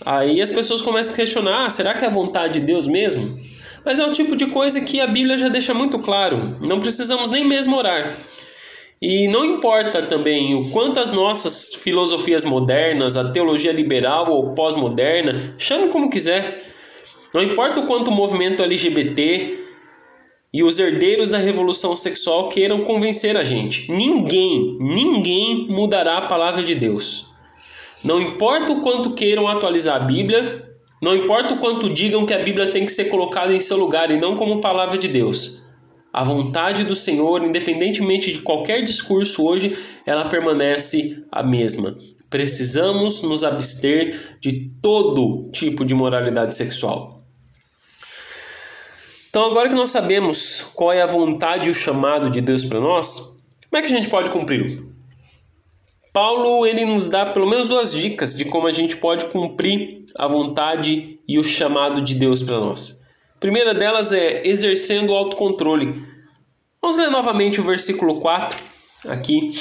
Aí 0.06 0.42
as 0.42 0.52
pessoas 0.52 0.82
começam 0.82 1.14
a 1.14 1.16
questionar: 1.16 1.66
ah, 1.66 1.70
será 1.70 1.94
que 1.94 2.04
é 2.04 2.08
a 2.08 2.12
vontade 2.12 2.60
de 2.60 2.66
Deus 2.66 2.88
mesmo? 2.88 3.38
Mas 3.86 4.00
é 4.00 4.06
o 4.06 4.12
tipo 4.12 4.36
de 4.36 4.48
coisa 4.48 4.82
que 4.82 5.00
a 5.00 5.08
Bíblia 5.08 5.38
já 5.38 5.48
deixa 5.48 5.74
muito 5.74 6.00
claro. 6.00 6.58
Não 6.62 6.80
precisamos 6.80 7.30
nem 7.30 7.48
mesmo 7.48 7.78
orar. 7.78 8.14
E 9.02 9.30
não 9.30 9.46
importa 9.46 10.04
também 10.04 10.54
o 10.56 10.70
quanto 10.72 11.00
as 11.00 11.12
nossas 11.12 11.74
filosofias 11.74 12.44
modernas, 12.44 13.16
a 13.16 13.32
teologia 13.32 13.72
liberal 13.72 14.30
ou 14.30 14.54
pós-moderna, 14.54 15.54
chame 15.58 15.88
como 15.88 16.10
quiser, 16.10 16.69
não 17.34 17.44
importa 17.44 17.80
o 17.80 17.86
quanto 17.86 18.10
o 18.10 18.14
movimento 18.14 18.64
LGBT 18.64 19.66
e 20.52 20.64
os 20.64 20.80
herdeiros 20.80 21.30
da 21.30 21.38
revolução 21.38 21.96
sexual 21.96 22.50
queiram 22.50 22.84
convencer 22.84 23.38
a 23.38 23.44
gente, 23.44 23.92
ninguém, 23.92 24.78
ninguém 24.80 25.68
mudará 25.68 26.18
a 26.18 26.28
palavra 26.28 26.64
de 26.64 26.74
Deus. 26.74 27.28
Não 28.04 28.20
importa 28.20 28.74
o 28.74 28.82
quanto 28.82 29.14
queiram 29.14 29.48
atualizar 29.48 29.98
a 29.98 30.06
Bíblia, 30.06 30.66
não 31.02 31.16
importa 31.16 31.54
o 31.54 31.60
quanto 31.60 31.94
digam 31.94 32.26
que 32.26 32.34
a 32.34 32.44
Bíblia 32.44 32.72
tem 32.72 32.86
que 32.86 32.92
ser 32.92 33.06
colocada 33.06 33.54
em 33.54 33.60
seu 33.60 33.78
lugar 33.78 34.10
e 34.10 34.20
não 34.20 34.36
como 34.36 34.60
palavra 34.60 34.98
de 34.98 35.08
Deus. 35.08 35.62
A 36.12 36.24
vontade 36.24 36.84
do 36.84 36.96
Senhor, 36.96 37.44
independentemente 37.44 38.34
de 38.34 38.42
qualquer 38.42 38.82
discurso 38.82 39.46
hoje, 39.46 39.78
ela 40.06 40.28
permanece 40.28 41.24
a 41.32 41.44
mesma. 41.44 41.96
Precisamos 42.30 43.22
nos 43.22 43.44
abster 43.44 44.38
de 44.40 44.72
todo 44.82 45.50
tipo 45.52 45.86
de 45.86 45.94
moralidade 45.94 46.56
sexual. 46.56 47.19
Então, 49.30 49.46
agora 49.46 49.70
que 49.70 49.76
nós 49.76 49.92
sabemos 49.92 50.66
qual 50.74 50.92
é 50.92 51.02
a 51.02 51.06
vontade 51.06 51.68
e 51.68 51.72
o 51.72 51.74
chamado 51.74 52.32
de 52.32 52.42
Deus 52.42 52.66
para 52.66 52.80
nós, 52.80 53.38
como 53.70 53.78
é 53.78 53.82
que 53.82 53.86
a 53.86 53.96
gente 53.96 54.10
pode 54.10 54.32
cumprir? 54.32 54.84
Paulo 56.12 56.66
ele 56.66 56.84
nos 56.86 57.08
dá 57.08 57.28
pelo 57.28 57.48
menos 57.48 57.70
duas 57.70 57.92
dicas 57.92 58.34
de 58.34 58.46
como 58.46 58.66
a 58.66 58.72
gente 58.72 58.98
pode 58.98 59.26
cumprir 59.26 60.04
a 60.18 60.28
vontade 60.28 61.20
e 61.28 61.38
o 61.38 61.44
chamado 61.44 62.02
de 62.02 62.16
Deus 62.16 62.42
para 62.42 62.60
nós. 62.60 63.00
A 63.36 63.40
primeira 63.40 63.76
delas 63.76 64.12
é 64.12 64.48
exercendo 64.48 65.12
o 65.12 65.16
autocontrole. 65.16 66.02
Vamos 66.82 66.98
ler 66.98 67.12
novamente 67.12 67.62
o 67.62 67.64
versículo 67.64 68.20
4 68.20 68.58
aqui. 69.08 69.52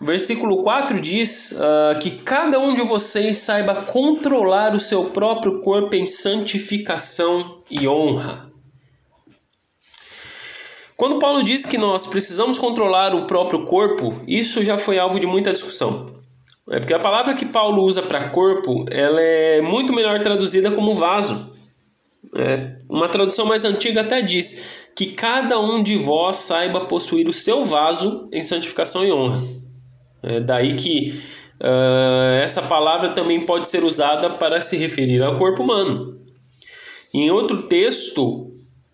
O 0.00 0.04
versículo 0.04 0.62
4 0.62 1.00
diz 1.00 1.52
uh, 1.52 1.98
que 1.98 2.12
cada 2.12 2.60
um 2.60 2.76
de 2.76 2.82
vocês 2.82 3.38
saiba 3.38 3.82
controlar 3.82 4.74
o 4.74 4.80
seu 4.80 5.10
próprio 5.10 5.60
corpo 5.60 5.96
em 5.96 6.06
santificação 6.06 7.60
e 7.68 7.88
honra. 7.88 8.49
Quando 11.00 11.18
Paulo 11.18 11.42
diz 11.42 11.64
que 11.64 11.78
nós 11.78 12.06
precisamos 12.06 12.58
controlar 12.58 13.14
o 13.14 13.24
próprio 13.24 13.64
corpo, 13.64 14.20
isso 14.28 14.62
já 14.62 14.76
foi 14.76 14.98
alvo 14.98 15.18
de 15.18 15.26
muita 15.26 15.50
discussão. 15.50 16.10
É 16.68 16.78
porque 16.78 16.92
a 16.92 16.98
palavra 16.98 17.32
que 17.32 17.46
Paulo 17.46 17.82
usa 17.84 18.02
para 18.02 18.28
corpo, 18.28 18.84
ela 18.90 19.18
é 19.18 19.62
muito 19.62 19.94
melhor 19.94 20.20
traduzida 20.20 20.70
como 20.70 20.94
vaso. 20.94 21.50
É, 22.36 22.76
uma 22.90 23.08
tradução 23.08 23.46
mais 23.46 23.64
antiga 23.64 24.02
até 24.02 24.20
diz 24.20 24.90
que 24.94 25.06
cada 25.06 25.58
um 25.58 25.82
de 25.82 25.96
vós 25.96 26.36
saiba 26.36 26.84
possuir 26.84 27.26
o 27.30 27.32
seu 27.32 27.64
vaso 27.64 28.28
em 28.30 28.42
santificação 28.42 29.02
e 29.02 29.10
honra. 29.10 29.42
É 30.22 30.38
daí 30.38 30.74
que 30.74 31.18
uh, 31.62 32.42
essa 32.42 32.60
palavra 32.60 33.12
também 33.14 33.46
pode 33.46 33.70
ser 33.70 33.84
usada 33.84 34.28
para 34.28 34.60
se 34.60 34.76
referir 34.76 35.22
ao 35.22 35.38
corpo 35.38 35.62
humano. 35.62 36.20
Em 37.14 37.30
outro 37.30 37.62
texto, 37.62 38.49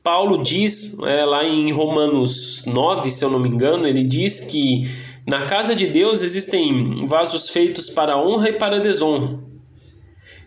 Paulo 0.07 0.41
diz, 0.41 0.97
é, 1.03 1.25
lá 1.25 1.45
em 1.45 1.73
Romanos 1.73 2.65
9, 2.65 3.11
se 3.11 3.25
eu 3.25 3.29
não 3.29 3.41
me 3.41 3.49
engano, 3.49 3.89
ele 3.89 4.05
diz 4.05 4.39
que 4.39 4.83
na 5.27 5.47
casa 5.47 5.75
de 5.75 5.89
Deus 5.89 6.23
existem 6.23 7.05
vasos 7.09 7.49
feitos 7.49 7.91
para 7.91 8.17
honra 8.17 8.51
e 8.51 8.53
para 8.53 8.79
desonra. 8.79 9.37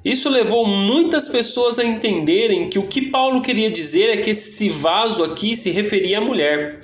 Isso 0.05 0.29
levou 0.29 0.65
muitas 0.65 1.27
pessoas 1.27 1.77
a 1.77 1.83
entenderem 1.83 2.69
que 2.69 2.79
o 2.79 2.87
que 2.87 3.09
Paulo 3.09 3.41
queria 3.41 3.69
dizer 3.69 4.09
é 4.09 4.21
que 4.21 4.29
esse 4.29 4.69
vaso 4.69 5.25
aqui 5.25 5.53
se 5.57 5.71
referia 5.71 6.19
à 6.19 6.21
mulher. 6.21 6.79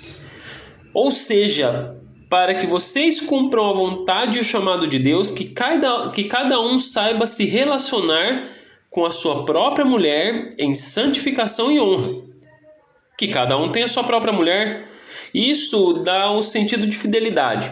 Ou 0.94 1.12
seja, 1.12 1.96
para 2.30 2.56
que 2.56 2.68
vocês 2.68 3.22
cumpram 3.22 3.70
a 3.70 3.74
vontade 3.74 4.38
e 4.38 4.42
o 4.42 4.44
chamado 4.44 4.86
de 4.86 5.00
Deus, 5.00 5.32
que 5.32 5.46
cada, 5.46 6.10
que 6.10 6.26
cada 6.26 6.60
um 6.60 6.78
saiba 6.78 7.26
se 7.26 7.46
relacionar 7.46 8.50
com 8.90 9.06
a 9.06 9.12
sua 9.12 9.46
própria 9.46 9.86
mulher 9.86 10.50
em 10.60 10.74
santificação 10.74 11.72
e 11.72 11.80
honra 11.80 12.25
que 13.18 13.28
cada 13.28 13.58
um 13.58 13.72
tem 13.72 13.84
a 13.84 13.88
sua 13.88 14.04
própria 14.04 14.34
mulher. 14.34 14.88
Isso 15.34 15.94
dá 16.04 16.32
um 16.32 16.42
sentido 16.42 16.88
de 16.88 16.98
fidelidade. 16.98 17.72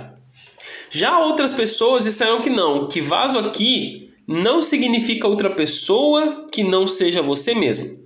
Já 0.89 1.19
outras 1.19 1.51
pessoas 1.51 2.03
disseram 2.03 2.41
que 2.41 2.49
não, 2.49 2.87
que 2.87 3.01
vaso 3.01 3.39
aqui 3.39 4.11
não 4.27 4.61
significa 4.61 5.27
outra 5.27 5.49
pessoa 5.49 6.47
que 6.51 6.63
não 6.63 6.87
seja 6.87 7.21
você 7.21 7.53
mesmo. 7.53 8.01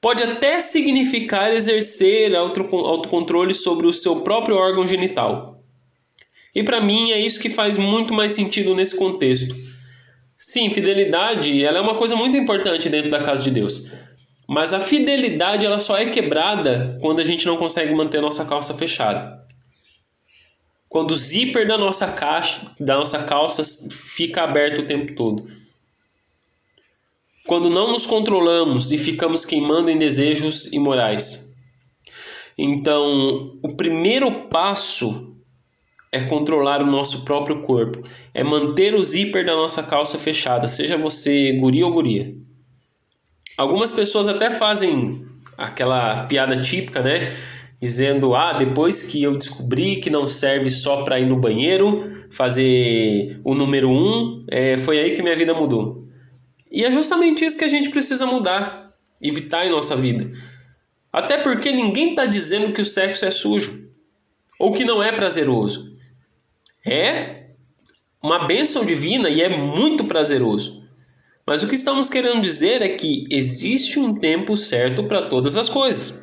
Pode 0.00 0.22
até 0.22 0.60
significar 0.60 1.52
exercer 1.52 2.34
autocontrole 2.34 3.54
sobre 3.54 3.86
o 3.86 3.92
seu 3.92 4.20
próprio 4.20 4.56
órgão 4.56 4.86
genital. 4.86 5.62
E 6.54 6.62
para 6.62 6.80
mim 6.80 7.12
é 7.12 7.20
isso 7.20 7.40
que 7.40 7.48
faz 7.48 7.76
muito 7.76 8.14
mais 8.14 8.32
sentido 8.32 8.74
nesse 8.74 8.96
contexto. 8.96 9.54
Sim, 10.36 10.70
fidelidade 10.70 11.62
ela 11.62 11.78
é 11.78 11.80
uma 11.80 11.96
coisa 11.96 12.14
muito 12.14 12.36
importante 12.36 12.88
dentro 12.88 13.10
da 13.10 13.22
casa 13.22 13.42
de 13.42 13.50
Deus. 13.50 13.84
Mas 14.48 14.72
a 14.72 14.80
fidelidade 14.80 15.66
ela 15.66 15.78
só 15.78 15.98
é 15.98 16.06
quebrada 16.06 16.96
quando 17.00 17.20
a 17.20 17.24
gente 17.24 17.46
não 17.46 17.56
consegue 17.56 17.94
manter 17.94 18.18
a 18.18 18.22
nossa 18.22 18.44
calça 18.44 18.74
fechada. 18.74 19.44
Quando 20.88 21.10
o 21.10 21.16
zíper 21.16 21.66
da 21.66 21.76
nossa 21.76 22.12
caixa, 22.12 22.62
da 22.78 22.96
nossa 22.96 23.24
calça 23.24 23.62
fica 23.90 24.42
aberto 24.42 24.80
o 24.80 24.86
tempo 24.86 25.14
todo. 25.14 25.46
Quando 27.46 27.68
não 27.68 27.92
nos 27.92 28.06
controlamos 28.06 28.92
e 28.92 28.98
ficamos 28.98 29.44
queimando 29.44 29.90
em 29.90 29.98
desejos 29.98 30.72
imorais. 30.72 31.52
Então, 32.56 33.58
o 33.62 33.76
primeiro 33.76 34.48
passo 34.48 35.36
é 36.10 36.22
controlar 36.22 36.82
o 36.82 36.86
nosso 36.86 37.24
próprio 37.24 37.60
corpo, 37.60 38.02
é 38.32 38.42
manter 38.42 38.94
o 38.94 39.04
zíper 39.04 39.44
da 39.44 39.54
nossa 39.54 39.82
calça 39.82 40.18
fechada, 40.18 40.66
seja 40.66 40.96
você 40.96 41.52
guri 41.52 41.84
ou 41.84 41.92
guria. 41.92 42.34
Algumas 43.56 43.92
pessoas 43.92 44.28
até 44.28 44.50
fazem 44.50 45.26
aquela 45.56 46.24
piada 46.26 46.60
típica, 46.60 47.00
né? 47.00 47.32
Dizendo, 47.80 48.34
ah, 48.34 48.52
depois 48.52 49.02
que 49.02 49.22
eu 49.22 49.36
descobri 49.36 49.96
que 49.96 50.10
não 50.10 50.26
serve 50.26 50.70
só 50.70 51.02
para 51.02 51.18
ir 51.20 51.26
no 51.26 51.36
banheiro, 51.36 52.26
fazer 52.30 53.40
o 53.44 53.54
número 53.54 53.90
um, 53.90 54.44
é, 54.48 54.76
foi 54.76 54.98
aí 54.98 55.14
que 55.14 55.22
minha 55.22 55.36
vida 55.36 55.54
mudou. 55.54 56.06
E 56.70 56.84
é 56.84 56.92
justamente 56.92 57.44
isso 57.44 57.56
que 57.56 57.64
a 57.64 57.68
gente 57.68 57.90
precisa 57.90 58.26
mudar, 58.26 58.92
evitar 59.20 59.66
em 59.66 59.70
nossa 59.70 59.96
vida. 59.96 60.30
Até 61.12 61.38
porque 61.38 61.72
ninguém 61.72 62.10
está 62.10 62.26
dizendo 62.26 62.72
que 62.72 62.82
o 62.82 62.86
sexo 62.86 63.24
é 63.24 63.30
sujo 63.30 63.88
ou 64.58 64.72
que 64.72 64.84
não 64.84 65.02
é 65.02 65.12
prazeroso. 65.12 65.96
É 66.84 67.46
uma 68.22 68.46
bênção 68.46 68.84
divina 68.84 69.28
e 69.28 69.40
é 69.40 69.48
muito 69.48 70.04
prazeroso. 70.04 70.85
Mas 71.46 71.62
o 71.62 71.68
que 71.68 71.74
estamos 71.74 72.08
querendo 72.08 72.40
dizer 72.40 72.82
é 72.82 72.88
que 72.88 73.24
existe 73.30 73.98
um 73.98 74.14
tempo 74.14 74.56
certo 74.56 75.04
para 75.04 75.28
todas 75.28 75.56
as 75.56 75.68
coisas. 75.68 76.22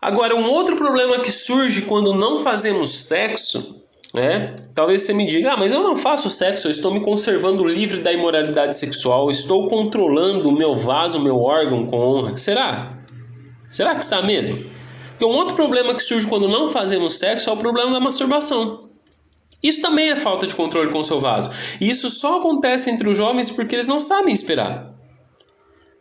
Agora, 0.00 0.36
um 0.36 0.50
outro 0.50 0.76
problema 0.76 1.20
que 1.20 1.32
surge 1.32 1.82
quando 1.82 2.12
não 2.12 2.40
fazemos 2.40 3.06
sexo 3.06 3.82
é, 4.16 4.54
talvez 4.72 5.02
você 5.02 5.12
me 5.12 5.26
diga, 5.26 5.54
ah, 5.54 5.56
mas 5.56 5.72
eu 5.72 5.82
não 5.82 5.96
faço 5.96 6.30
sexo, 6.30 6.68
eu 6.68 6.70
estou 6.70 6.94
me 6.94 7.00
conservando 7.00 7.64
livre 7.64 8.00
da 8.00 8.12
imoralidade 8.12 8.76
sexual, 8.76 9.28
estou 9.28 9.68
controlando 9.68 10.48
o 10.48 10.52
meu 10.52 10.76
vaso, 10.76 11.18
o 11.18 11.22
meu 11.22 11.40
órgão 11.40 11.84
com 11.86 11.98
honra. 11.98 12.36
Será? 12.36 12.96
Será 13.68 13.96
que 13.96 14.04
está 14.04 14.22
mesmo? 14.22 14.56
Porque 15.10 15.24
um 15.24 15.36
outro 15.36 15.56
problema 15.56 15.94
que 15.94 16.02
surge 16.02 16.28
quando 16.28 16.46
não 16.46 16.68
fazemos 16.68 17.18
sexo 17.18 17.50
é 17.50 17.52
o 17.52 17.56
problema 17.56 17.92
da 17.92 17.98
masturbação. 17.98 18.88
Isso 19.64 19.80
também 19.80 20.10
é 20.10 20.16
falta 20.16 20.46
de 20.46 20.54
controle 20.54 20.92
com 20.92 20.98
o 20.98 21.04
seu 21.04 21.18
vaso. 21.18 21.50
E 21.80 21.88
isso 21.88 22.10
só 22.10 22.38
acontece 22.38 22.90
entre 22.90 23.08
os 23.08 23.16
jovens 23.16 23.50
porque 23.50 23.74
eles 23.74 23.88
não 23.88 23.98
sabem 23.98 24.34
esperar. 24.34 24.94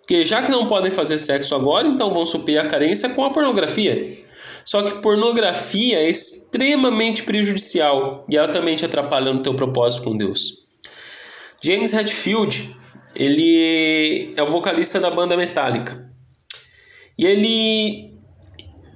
Porque 0.01 0.25
já 0.25 0.43
que 0.43 0.51
não 0.51 0.67
podem 0.67 0.91
fazer 0.91 1.17
sexo 1.17 1.55
agora, 1.55 1.88
então 1.88 2.13
vão 2.13 2.25
suprir 2.25 2.60
a 2.60 2.67
carência 2.67 3.10
com 3.10 3.24
a 3.24 3.29
pornografia. 3.29 4.22
Só 4.65 4.82
que 4.84 5.01
pornografia 5.01 5.98
é 5.98 6.10
extremamente 6.10 7.24
prejudicial 7.24 8.25
e 8.27 8.38
altamente 8.38 8.86
atrapalha 8.86 9.32
no 9.32 9.41
teu 9.41 9.53
propósito 9.53 10.03
com 10.03 10.17
Deus. 10.17 10.65
James 11.63 11.93
Hetfield, 11.93 12.76
ele 13.15 14.34
é 14.36 14.43
o 14.43 14.45
vocalista 14.45 14.99
da 14.99 15.10
banda 15.10 15.38
Metallica. 15.38 16.12
E 17.17 17.26
ele 17.26 18.12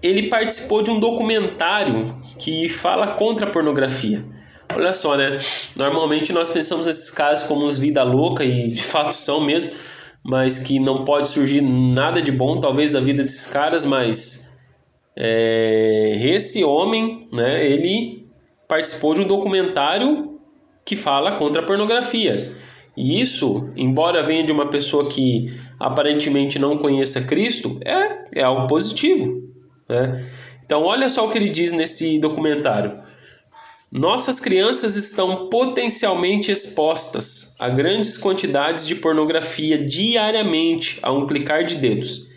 ele 0.04 0.30
participou 0.30 0.82
de 0.82 0.92
um 0.92 1.00
documentário 1.00 2.22
que 2.38 2.68
fala 2.68 3.08
contra 3.14 3.48
a 3.48 3.50
pornografia. 3.50 4.26
Olha 4.76 4.94
só, 4.94 5.16
né? 5.16 5.38
Normalmente 5.76 6.34
nós 6.34 6.50
pensamos 6.50 6.86
nesses 6.88 7.12
casos 7.12 7.48
como 7.48 7.66
uns 7.66 7.78
vida 7.78 8.04
louca 8.04 8.44
e 8.44 8.68
de 8.68 8.84
fato 8.84 9.14
são 9.14 9.42
mesmo, 9.42 9.72
mas 10.24 10.60
que 10.60 10.80
não 10.80 11.04
pode 11.04 11.28
surgir 11.28 11.62
nada 11.62 12.22
de 12.22 12.32
bom 12.32 12.60
talvez 12.60 12.94
da 12.94 13.00
vida 13.00 13.24
desses 13.24 13.48
caras, 13.48 13.86
mas 13.86 14.52
é, 15.16 16.20
esse 16.22 16.64
homem, 16.64 17.28
né? 17.32 17.66
Ele 17.66 18.28
participou 18.68 19.14
de 19.14 19.22
um 19.22 19.28
documentário 19.28 20.40
que 20.86 20.96
fala 20.96 21.38
contra 21.38 21.62
a 21.62 21.66
pornografia. 21.66 22.52
E 22.96 23.22
isso, 23.22 23.70
embora 23.76 24.24
venha 24.24 24.44
de 24.44 24.52
uma 24.52 24.70
pessoa 24.70 25.08
que 25.08 25.54
aparentemente 25.80 26.58
não 26.58 26.78
conheça 26.78 27.22
Cristo, 27.22 27.80
é, 27.86 28.40
é 28.40 28.44
algo 28.44 28.66
positivo. 28.66 29.44
Né? 29.88 30.26
Então, 30.66 30.84
olha 30.84 31.08
só 31.08 31.26
o 31.26 31.30
que 31.30 31.38
ele 31.38 31.50
diz 31.50 31.72
nesse 31.72 32.20
documentário. 32.20 33.00
Nossas 33.92 34.38
crianças 34.40 34.98
estão 34.98 35.48
potencialmente 35.48 36.52
expostas 36.52 37.56
a 37.58 37.70
grandes 37.70 38.18
quantidades 38.18 38.86
de 38.86 38.96
pornografia 38.96 39.78
diariamente 39.78 41.00
a 41.02 41.12
um 41.14 41.26
clicar 41.26 41.64
de 41.64 41.78
dedos. 41.78 42.28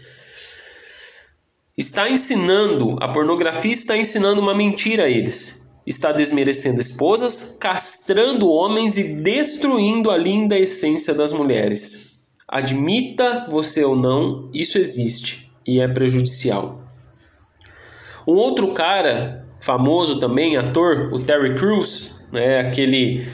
Está 1.77 2.09
ensinando, 2.09 2.97
a 3.01 3.09
pornografia 3.09 3.73
está 3.73 3.97
ensinando 3.97 4.41
uma 4.41 4.55
mentira 4.55 5.05
a 5.05 5.09
eles. 5.09 5.61
Está 5.85 6.13
desmerecendo 6.13 6.81
esposas, 6.81 7.57
castrando 7.59 8.49
homens 8.49 8.97
e 8.97 9.15
destruindo 9.15 10.11
a 10.11 10.17
linda 10.17 10.57
essência 10.57 11.13
das 11.13 11.33
mulheres. 11.33 12.13
Admita 12.47 13.45
você 13.49 13.83
ou 13.83 13.97
não, 13.97 14.49
isso 14.55 14.79
existe 14.79 15.51
e 15.67 15.81
é 15.81 15.89
prejudicial. 15.89 16.77
Um 18.27 18.35
outro 18.35 18.73
cara 18.73 19.50
famoso 19.61 20.19
também, 20.19 20.57
ator, 20.57 21.11
o 21.13 21.19
Terry 21.19 21.55
Crews, 21.55 22.21
né, 22.33 22.61
aquele 22.61 23.25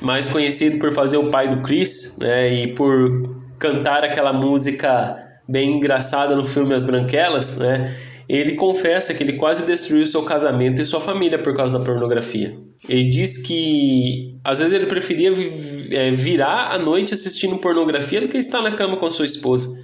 mais 0.00 0.28
conhecido 0.28 0.78
por 0.78 0.92
fazer 0.92 1.16
o 1.16 1.30
pai 1.30 1.48
do 1.48 1.62
Chris, 1.62 2.16
né, 2.18 2.54
e 2.54 2.74
por 2.74 3.36
cantar 3.58 4.04
aquela 4.04 4.32
música 4.32 5.16
bem 5.48 5.76
engraçada 5.76 6.36
no 6.36 6.44
filme 6.44 6.74
As 6.74 6.82
Branquelas, 6.82 7.58
né, 7.58 7.94
ele 8.28 8.54
confessa 8.54 9.14
que 9.14 9.22
ele 9.22 9.34
quase 9.34 9.64
destruiu 9.64 10.04
seu 10.04 10.22
casamento 10.22 10.82
e 10.82 10.84
sua 10.84 11.00
família 11.00 11.38
por 11.38 11.56
causa 11.56 11.78
da 11.78 11.84
pornografia. 11.84 12.54
Ele 12.86 13.08
diz 13.08 13.38
que 13.38 14.36
às 14.44 14.58
vezes 14.58 14.74
ele 14.74 14.86
preferia 14.86 15.32
é, 15.90 16.10
virar 16.10 16.70
à 16.70 16.78
noite 16.78 17.14
assistindo 17.14 17.56
pornografia 17.56 18.20
do 18.20 18.28
que 18.28 18.36
estar 18.36 18.60
na 18.60 18.76
cama 18.76 18.98
com 18.98 19.10
sua 19.10 19.24
esposa. 19.24 19.82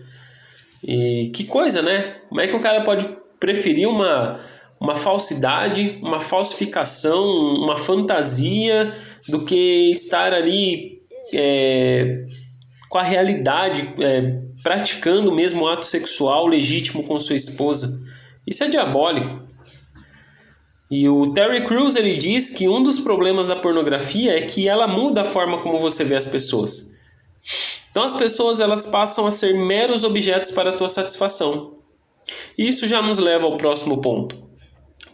E 0.86 1.30
que 1.34 1.44
coisa, 1.44 1.80
né? 1.80 2.16
Como 2.28 2.40
é 2.40 2.46
que 2.46 2.54
o 2.54 2.60
cara 2.60 2.82
pode 2.82 3.08
preferir 3.40 3.88
uma 3.88 4.38
uma 4.80 4.94
falsidade, 4.94 5.98
uma 6.02 6.20
falsificação, 6.20 7.24
uma 7.56 7.76
fantasia 7.76 8.92
do 9.28 9.44
que 9.44 9.90
estar 9.90 10.32
ali 10.32 11.02
é, 11.32 12.24
com 12.88 12.98
a 12.98 13.02
realidade, 13.02 13.92
é, 13.98 14.40
praticando 14.62 15.30
o 15.30 15.34
mesmo 15.34 15.66
ato 15.66 15.84
sexual 15.84 16.46
legítimo 16.46 17.04
com 17.04 17.18
sua 17.18 17.36
esposa. 17.36 18.02
Isso 18.46 18.62
é 18.62 18.68
diabólico. 18.68 19.42
E 20.90 21.08
o 21.08 21.32
Terry 21.32 21.64
Crews 21.66 21.96
ele 21.96 22.14
diz 22.14 22.50
que 22.50 22.68
um 22.68 22.82
dos 22.82 23.00
problemas 23.00 23.48
da 23.48 23.56
pornografia 23.56 24.36
é 24.38 24.42
que 24.42 24.68
ela 24.68 24.86
muda 24.86 25.22
a 25.22 25.24
forma 25.24 25.62
como 25.62 25.78
você 25.78 26.04
vê 26.04 26.14
as 26.14 26.26
pessoas. 26.26 26.92
Então 27.90 28.04
as 28.04 28.12
pessoas 28.12 28.60
elas 28.60 28.86
passam 28.86 29.26
a 29.26 29.30
ser 29.30 29.54
meros 29.54 30.04
objetos 30.04 30.50
para 30.50 30.70
a 30.70 30.76
tua 30.76 30.88
satisfação. 30.88 31.78
Isso 32.56 32.86
já 32.86 33.00
nos 33.00 33.18
leva 33.18 33.46
ao 33.46 33.56
próximo 33.56 34.00
ponto 34.00 34.44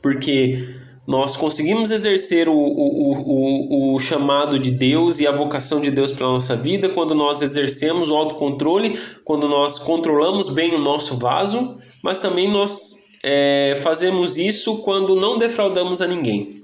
porque 0.02 0.80
nós 1.06 1.36
conseguimos 1.36 1.90
exercer 1.90 2.48
o, 2.48 2.54
o, 2.54 3.12
o, 3.12 3.94
o, 3.94 3.98
chamado 3.98 4.58
de 4.58 4.70
Deus 4.70 5.18
e 5.18 5.26
a 5.26 5.32
vocação 5.32 5.80
de 5.80 5.90
Deus 5.90 6.12
para 6.12 6.26
a 6.26 6.32
nossa 6.32 6.54
vida 6.54 6.88
quando 6.88 7.14
nós 7.14 7.42
exercemos 7.42 8.10
o 8.10 8.16
autocontrole, 8.16 8.98
quando 9.24 9.48
nós 9.48 9.78
controlamos 9.78 10.48
bem 10.48 10.74
o 10.74 10.78
nosso 10.78 11.18
vaso, 11.18 11.76
mas 12.02 12.20
também 12.20 12.50
nós 12.50 13.04
é, 13.24 13.74
fazemos 13.82 14.38
isso 14.38 14.78
quando 14.78 15.16
não 15.16 15.36
defraudamos 15.36 16.00
a 16.00 16.06
ninguém. 16.06 16.60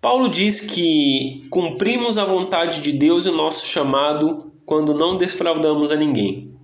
Paulo 0.00 0.28
diz 0.28 0.60
que 0.60 1.46
cumprimos 1.50 2.18
a 2.18 2.24
vontade 2.24 2.80
de 2.80 2.92
Deus 2.92 3.26
e 3.26 3.30
o 3.30 3.36
nosso 3.36 3.66
chamado 3.66 4.52
quando 4.64 4.92
não 4.92 5.16
defraudamos 5.16 5.90
a 5.90 5.96
ninguém. 5.96 6.54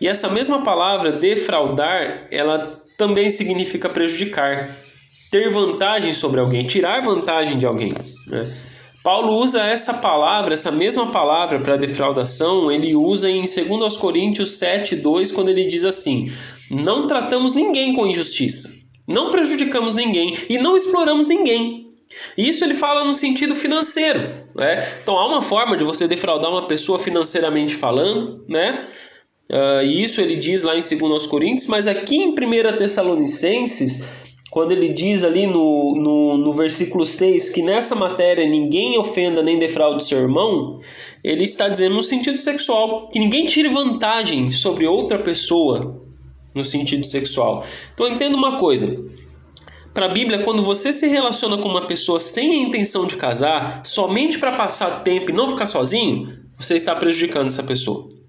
E 0.00 0.08
essa 0.08 0.28
mesma 0.28 0.62
palavra 0.62 1.12
defraudar, 1.12 2.26
ela 2.30 2.79
também 3.00 3.30
significa 3.30 3.88
prejudicar, 3.88 4.76
ter 5.30 5.48
vantagem 5.48 6.12
sobre 6.12 6.38
alguém, 6.38 6.66
tirar 6.66 7.00
vantagem 7.00 7.56
de 7.56 7.64
alguém. 7.64 7.94
Né? 8.26 8.46
Paulo 9.02 9.38
usa 9.38 9.62
essa 9.62 9.94
palavra, 9.94 10.52
essa 10.52 10.70
mesma 10.70 11.10
palavra 11.10 11.58
para 11.60 11.78
defraudação, 11.78 12.70
ele 12.70 12.94
usa 12.94 13.30
em 13.30 13.44
2 13.44 13.96
Coríntios 13.96 14.58
7, 14.58 14.96
2, 14.96 15.32
quando 15.32 15.48
ele 15.48 15.64
diz 15.64 15.86
assim: 15.86 16.30
Não 16.70 17.06
tratamos 17.06 17.54
ninguém 17.54 17.94
com 17.94 18.06
injustiça, 18.06 18.70
não 19.08 19.30
prejudicamos 19.30 19.94
ninguém 19.94 20.36
e 20.50 20.58
não 20.58 20.76
exploramos 20.76 21.26
ninguém. 21.26 21.86
Isso 22.36 22.62
ele 22.64 22.74
fala 22.74 23.02
no 23.04 23.14
sentido 23.14 23.54
financeiro, 23.54 24.20
né? 24.54 24.86
Então 25.02 25.16
há 25.16 25.26
uma 25.26 25.40
forma 25.40 25.74
de 25.74 25.84
você 25.84 26.06
defraudar 26.06 26.50
uma 26.50 26.66
pessoa 26.66 26.98
financeiramente 26.98 27.74
falando, 27.74 28.44
né? 28.46 28.86
Uh, 29.50 29.84
isso 29.84 30.20
ele 30.20 30.36
diz 30.36 30.62
lá 30.62 30.76
em 30.76 30.80
2 30.80 31.26
Coríntios, 31.26 31.66
mas 31.66 31.88
aqui 31.88 32.16
em 32.16 32.30
1 32.30 32.76
Tessalonicenses 32.76 34.08
quando 34.50 34.72
ele 34.72 34.88
diz 34.92 35.22
ali 35.22 35.46
no, 35.46 35.94
no, 35.94 36.36
no 36.36 36.52
versículo 36.52 37.06
6 37.06 37.50
que 37.50 37.62
nessa 37.62 37.94
matéria 37.94 38.44
ninguém 38.44 38.98
ofenda 38.98 39.42
nem 39.42 39.58
defraude 39.58 40.02
seu 40.02 40.18
irmão, 40.18 40.80
ele 41.22 41.44
está 41.44 41.68
dizendo 41.68 41.94
no 41.94 42.02
sentido 42.02 42.36
sexual, 42.36 43.08
que 43.08 43.20
ninguém 43.20 43.46
tire 43.46 43.68
vantagem 43.68 44.50
sobre 44.50 44.86
outra 44.86 45.20
pessoa 45.20 46.02
no 46.52 46.64
sentido 46.64 47.06
sexual. 47.06 47.64
Então 47.94 48.08
entenda 48.08 48.36
uma 48.36 48.58
coisa. 48.58 49.08
Para 49.94 50.06
a 50.06 50.12
Bíblia, 50.12 50.42
quando 50.44 50.62
você 50.62 50.92
se 50.92 51.06
relaciona 51.06 51.58
com 51.58 51.68
uma 51.68 51.86
pessoa 51.86 52.18
sem 52.18 52.50
a 52.50 52.68
intenção 52.68 53.06
de 53.06 53.16
casar, 53.16 53.82
somente 53.84 54.38
para 54.38 54.52
passar 54.52 55.02
tempo 55.04 55.30
e 55.30 55.34
não 55.34 55.48
ficar 55.48 55.66
sozinho, 55.66 56.40
você 56.58 56.74
está 56.76 56.94
prejudicando 56.94 57.46
essa 57.46 57.62
pessoa. 57.62 58.19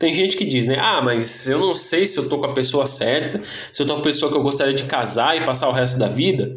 Tem 0.00 0.14
gente 0.14 0.34
que 0.34 0.46
diz, 0.46 0.66
né? 0.66 0.78
Ah, 0.80 1.02
mas 1.02 1.46
eu 1.46 1.58
não 1.58 1.74
sei 1.74 2.06
se 2.06 2.18
eu 2.18 2.26
tô 2.26 2.38
com 2.38 2.46
a 2.46 2.54
pessoa 2.54 2.86
certa, 2.86 3.38
se 3.70 3.82
eu 3.82 3.86
tô 3.86 3.92
com 3.92 4.00
a 4.00 4.04
pessoa 4.04 4.32
que 4.32 4.38
eu 4.38 4.42
gostaria 4.42 4.72
de 4.72 4.84
casar 4.84 5.36
e 5.36 5.44
passar 5.44 5.68
o 5.68 5.72
resto 5.72 5.98
da 5.98 6.08
vida. 6.08 6.56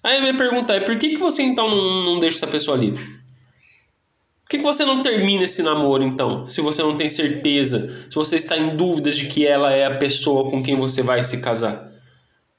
Aí 0.00 0.18
a 0.18 0.20
minha 0.20 0.36
pergunta 0.36 0.72
é, 0.72 0.78
por 0.78 0.96
que, 0.96 1.08
que 1.08 1.18
você 1.18 1.42
então 1.42 1.68
não, 1.68 2.04
não 2.04 2.20
deixa 2.20 2.36
essa 2.36 2.46
pessoa 2.46 2.76
livre? 2.76 3.04
Por 3.04 4.50
que, 4.50 4.58
que 4.58 4.64
você 4.64 4.84
não 4.84 5.02
termina 5.02 5.42
esse 5.42 5.60
namoro 5.60 6.04
então? 6.04 6.46
Se 6.46 6.60
você 6.60 6.80
não 6.80 6.96
tem 6.96 7.08
certeza, 7.08 8.06
se 8.08 8.14
você 8.14 8.36
está 8.36 8.56
em 8.56 8.76
dúvidas 8.76 9.16
de 9.16 9.26
que 9.26 9.44
ela 9.44 9.72
é 9.72 9.84
a 9.84 9.96
pessoa 9.96 10.48
com 10.48 10.62
quem 10.62 10.76
você 10.76 11.02
vai 11.02 11.24
se 11.24 11.40
casar. 11.40 11.90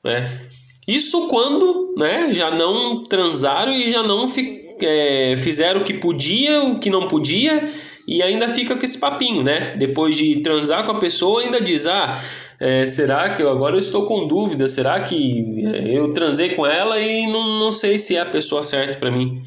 Né? 0.04 0.50
Isso 0.86 1.30
quando 1.30 1.96
né, 1.98 2.30
já 2.34 2.52
não 2.52 3.06
transaram 3.06 3.72
e 3.72 3.90
já 3.90 4.04
não 4.04 4.28
é, 4.86 5.36
fizeram 5.38 5.82
o 5.82 5.84
que 5.84 5.94
podia, 5.94 6.62
o 6.64 6.80
que 6.80 6.90
não 6.90 7.08
podia 7.08 7.70
e 8.10 8.24
ainda 8.24 8.56
fica 8.56 8.76
com 8.76 8.84
esse 8.84 8.98
papinho, 8.98 9.44
né? 9.44 9.76
Depois 9.78 10.16
de 10.16 10.42
transar 10.42 10.84
com 10.84 10.94
a 10.94 10.98
pessoa, 10.98 11.44
ainda 11.44 11.62
diz: 11.62 11.86
Ah, 11.86 12.20
é, 12.60 12.84
será 12.84 13.36
que 13.36 13.44
eu 13.44 13.52
agora 13.52 13.76
eu 13.76 13.80
estou 13.80 14.08
com 14.08 14.28
dúvida? 14.28 14.68
Será 14.68 15.00
que 15.00 15.64
é, 15.64 15.96
eu 15.96 16.12
transei 16.12 16.56
com 16.56 16.66
ela 16.66 17.00
e 17.00 17.28
não, 17.32 17.60
não 17.60 17.72
sei 17.72 18.00
se 18.00 18.16
é 18.16 18.22
a 18.22 18.26
pessoa 18.26 18.64
certa 18.64 18.98
para 18.98 19.12
mim? 19.12 19.44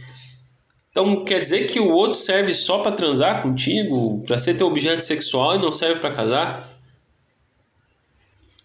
Então 0.92 1.24
quer 1.24 1.40
dizer 1.40 1.66
que 1.66 1.80
o 1.80 1.90
outro 1.90 2.14
serve 2.14 2.54
só 2.54 2.78
para 2.78 2.92
transar 2.92 3.42
contigo, 3.42 4.22
para 4.24 4.38
ser 4.38 4.54
teu 4.54 4.68
objeto 4.68 5.04
sexual 5.04 5.56
e 5.56 5.58
não 5.58 5.72
serve 5.72 5.98
para 5.98 6.12
casar? 6.12 6.70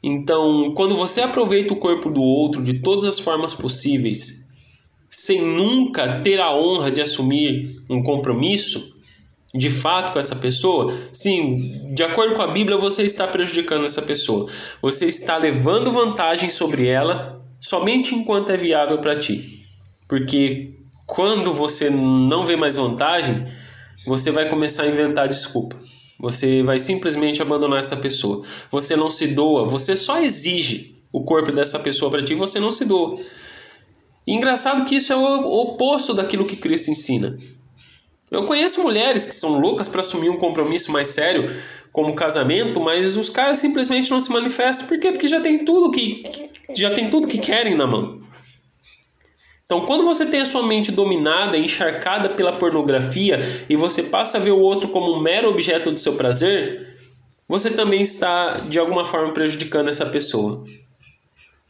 Então, 0.04 0.74
quando 0.76 0.96
você 0.96 1.22
aproveita 1.22 1.74
o 1.74 1.78
corpo 1.78 2.10
do 2.12 2.22
outro 2.22 2.64
de 2.64 2.82
todas 2.82 3.04
as 3.04 3.20
formas 3.20 3.56
possíveis, 3.56 4.47
sem 5.10 5.42
nunca 5.42 6.22
ter 6.22 6.40
a 6.40 6.54
honra 6.54 6.92
de 6.92 7.02
assumir 7.02 7.82
um 7.90 8.04
compromisso, 8.04 8.96
de 9.54 9.70
fato 9.70 10.14
com 10.14 10.20
essa 10.20 10.36
pessoa, 10.36 10.94
sim, 11.12 11.94
de 11.94 12.04
acordo 12.04 12.36
com 12.36 12.42
a 12.42 12.48
Bíblia, 12.48 12.78
você 12.78 13.04
está 13.04 13.26
prejudicando 13.28 13.86
essa 13.86 14.02
pessoa. 14.02 14.50
Você 14.82 15.06
está 15.06 15.38
levando 15.38 15.92
vantagem 15.92 16.50
sobre 16.50 16.88
ela 16.88 17.42
somente 17.60 18.14
enquanto 18.14 18.52
é 18.52 18.58
viável 18.58 19.00
para 19.00 19.18
ti. 19.18 19.66
Porque 20.08 20.74
quando 21.06 21.52
você 21.52 21.90
não 21.90 22.46
vê 22.46 22.56
mais 22.56 22.76
vantagem, 22.76 23.46
você 24.06 24.32
vai 24.32 24.50
começar 24.50 24.84
a 24.84 24.88
inventar 24.88 25.28
desculpa. 25.28 25.76
Você 26.20 26.64
vai 26.64 26.80
simplesmente 26.80 27.42
abandonar 27.42 27.80
essa 27.80 27.96
pessoa. 27.96 28.44
Você 28.72 28.96
não 28.96 29.10
se 29.10 29.28
doa, 29.28 29.66
você 29.66 29.96
só 29.96 30.20
exige 30.20 30.96
o 31.12 31.24
corpo 31.24 31.52
dessa 31.52 31.80
pessoa 31.80 32.12
para 32.12 32.24
ti, 32.24 32.36
você 32.36 32.60
não 32.60 32.72
se 32.72 32.86
doa. 32.86 33.20
E 34.28 34.34
engraçado 34.34 34.84
que 34.84 34.98
isso 34.98 35.14
é 35.14 35.16
o 35.16 35.46
oposto 35.62 36.14
daquilo 36.14 36.46
que 36.46 36.58
Cristo 36.58 36.92
ensina. 36.92 37.38
Eu 38.30 38.44
conheço 38.44 38.84
mulheres 38.84 39.26
que 39.26 39.34
são 39.34 39.58
loucas 39.58 39.88
para 39.88 40.02
assumir 40.02 40.30
um 40.30 40.38
compromisso 40.38 40.92
mais 40.92 41.08
sério, 41.08 41.46
como 41.94 42.14
casamento, 42.14 42.82
mas 42.82 43.16
os 43.16 43.30
caras 43.30 43.58
simplesmente 43.58 44.12
não 44.12 44.20
se 44.20 44.30
manifestam. 44.30 44.86
Por 44.86 45.00
quê? 45.00 45.14
Porque 45.14 45.28
já 45.28 45.40
tem 45.40 45.64
tudo 45.64 45.90
que, 45.92 46.24
já 46.76 46.94
tem 46.94 47.10
tudo 47.10 47.26
que 47.26 47.38
querem 47.38 47.76
na 47.76 47.88
mão. 47.88 48.20
Então, 49.64 49.86
quando 49.86 50.04
você 50.04 50.26
tem 50.26 50.42
a 50.42 50.46
sua 50.46 50.66
mente 50.66 50.92
dominada, 50.92 51.58
encharcada 51.58 52.30
pela 52.30 52.54
pornografia 52.54 53.40
e 53.70 53.76
você 53.78 54.04
passa 54.04 54.38
a 54.38 54.42
ver 54.42 54.52
o 54.52 54.60
outro 54.60 54.90
como 54.90 55.14
um 55.14 55.22
mero 55.22 55.50
objeto 55.50 55.90
do 55.90 56.00
seu 56.00 56.16
prazer, 56.16 56.86
você 57.48 57.70
também 57.70 58.02
está 58.02 58.52
de 58.68 58.78
alguma 58.78 59.06
forma 59.06 59.32
prejudicando 59.32 59.88
essa 59.88 60.06
pessoa. 60.06 60.66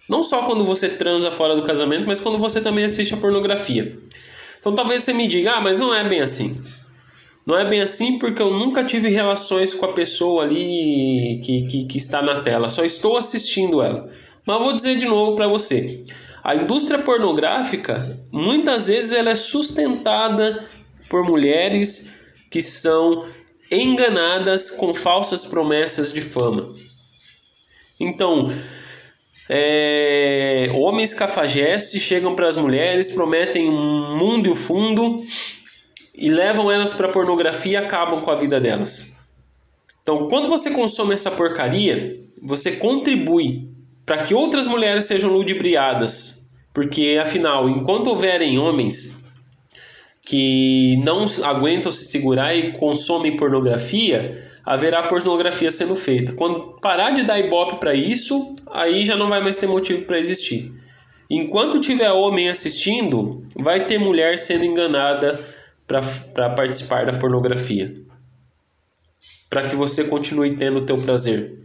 Não 0.10 0.24
só 0.24 0.44
quando 0.44 0.64
você 0.64 0.90
transa 0.90 1.32
fora 1.32 1.56
do 1.56 1.64
casamento, 1.64 2.08
mas 2.08 2.20
quando 2.20 2.38
você 2.38 2.62
também 2.62 2.86
assiste 2.86 3.14
a 3.14 3.18
pornografia. 3.18 3.98
Então 4.60 4.74
talvez 4.74 5.04
você 5.04 5.14
me 5.14 5.28
diga, 5.28 5.54
ah, 5.54 5.62
mas 5.62 5.78
não 5.78 5.94
é 5.94 6.08
bem 6.08 6.22
assim. 6.22 6.60
Não 7.46 7.58
é 7.58 7.64
bem 7.64 7.82
assim 7.82 8.20
porque 8.20 8.42
eu 8.42 8.52
nunca 8.52 8.84
tive 8.84 9.10
relações 9.10 9.74
com 9.74 9.86
a 9.86 9.94
pessoa 9.94 10.44
ali 10.44 11.40
que, 11.44 11.62
que, 11.68 11.86
que 11.86 11.98
está 11.98 12.22
na 12.22 12.42
tela, 12.42 12.70
só 12.70 12.84
estou 12.84 13.18
assistindo 13.18 13.82
ela. 13.82 14.10
Mas 14.46 14.64
vou 14.64 14.74
dizer 14.74 14.98
de 14.98 15.06
novo 15.06 15.36
para 15.36 15.48
você: 15.48 16.04
a 16.44 16.56
indústria 16.56 17.00
pornográfica 17.00 18.20
muitas 18.32 18.88
vezes 18.88 19.14
ela 19.14 19.30
é 19.30 19.36
sustentada 19.36 20.66
por 21.10 21.24
mulheres 21.24 22.14
que 22.50 22.62
são 22.62 23.28
enganadas 23.72 24.72
com 24.72 24.94
falsas 24.94 25.46
promessas 25.46 26.12
de 26.12 26.22
fama. 26.22 26.74
Então, 28.00 28.46
é, 29.50 30.70
homens 30.74 31.14
cafajestes 31.14 32.02
chegam 32.02 32.36
para 32.36 32.48
as 32.48 32.58
mulheres, 32.58 33.12
prometem 33.12 33.70
um 33.70 34.18
mundo 34.18 34.48
e 34.48 34.52
o 34.52 34.56
fundo 34.56 35.22
e 36.14 36.30
levam 36.30 36.72
elas 36.72 36.94
para 36.94 37.10
pornografia 37.10 37.74
e 37.74 37.76
acabam 37.78 38.22
com 38.22 38.32
a 38.32 38.36
vida 38.36 38.60
delas. 38.60 39.16
Então, 40.02 40.28
quando 40.28 40.48
você 40.48 40.72
consome 40.72 41.14
essa 41.14 41.32
porcaria, 41.32 42.20
você 42.42 42.72
contribui 42.72 43.70
para 44.06 44.24
que 44.24 44.34
outras 44.34 44.66
mulheres 44.66 45.06
sejam 45.06 45.30
ludibriadas, 45.30 46.48
porque 46.74 47.18
afinal, 47.22 47.70
enquanto 47.70 48.08
houverem 48.08 48.58
homens 48.58 49.18
que 50.26 50.98
não 51.06 51.26
aguentam 51.44 51.92
se 51.92 52.06
segurar 52.06 52.54
e 52.54 52.74
consomem 52.74 53.38
pornografia, 53.38 54.34
haverá 54.68 55.04
pornografia 55.04 55.72
sendo 55.72 55.96
feita. 55.96 56.34
Quando 56.34 56.78
parar 56.82 57.12
de 57.12 57.24
dar 57.24 57.40
ibope 57.40 57.80
para 57.80 57.96
isso, 57.96 58.54
aí 58.70 59.06
já 59.06 59.16
não 59.16 59.30
vai 59.30 59.42
mais 59.42 59.56
ter 59.56 59.66
motivo 59.66 60.04
para 60.04 60.20
existir. 60.20 60.74
Enquanto 61.30 61.80
tiver 61.80 62.12
homem 62.12 62.50
assistindo, 62.50 63.46
vai 63.56 63.86
ter 63.86 63.98
mulher 63.98 64.38
sendo 64.38 64.66
enganada 64.66 65.40
para 65.88 66.50
participar 66.50 67.06
da 67.06 67.18
pornografia. 67.18 67.96
Para 69.50 69.70
que 69.70 69.76
você 69.78 70.04
continue 70.04 70.58
tendo 70.58 70.80
o 70.80 70.86
teu 70.86 70.98
prazer. 70.98 71.58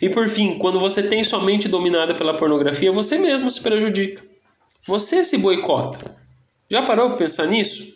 E 0.00 0.08
por 0.08 0.28
fim, 0.28 0.56
quando 0.56 0.78
você 0.78 1.02
tem 1.02 1.24
sua 1.24 1.42
mente 1.42 1.68
dominada 1.68 2.14
pela 2.14 2.36
pornografia, 2.36 2.92
você 2.92 3.18
mesmo 3.18 3.50
se 3.50 3.60
prejudica. 3.60 4.22
Você 4.86 5.24
se 5.24 5.36
boicota. 5.36 6.16
Já 6.70 6.84
parou 6.84 7.08
para 7.08 7.16
pensar 7.16 7.46
nisso? 7.46 7.95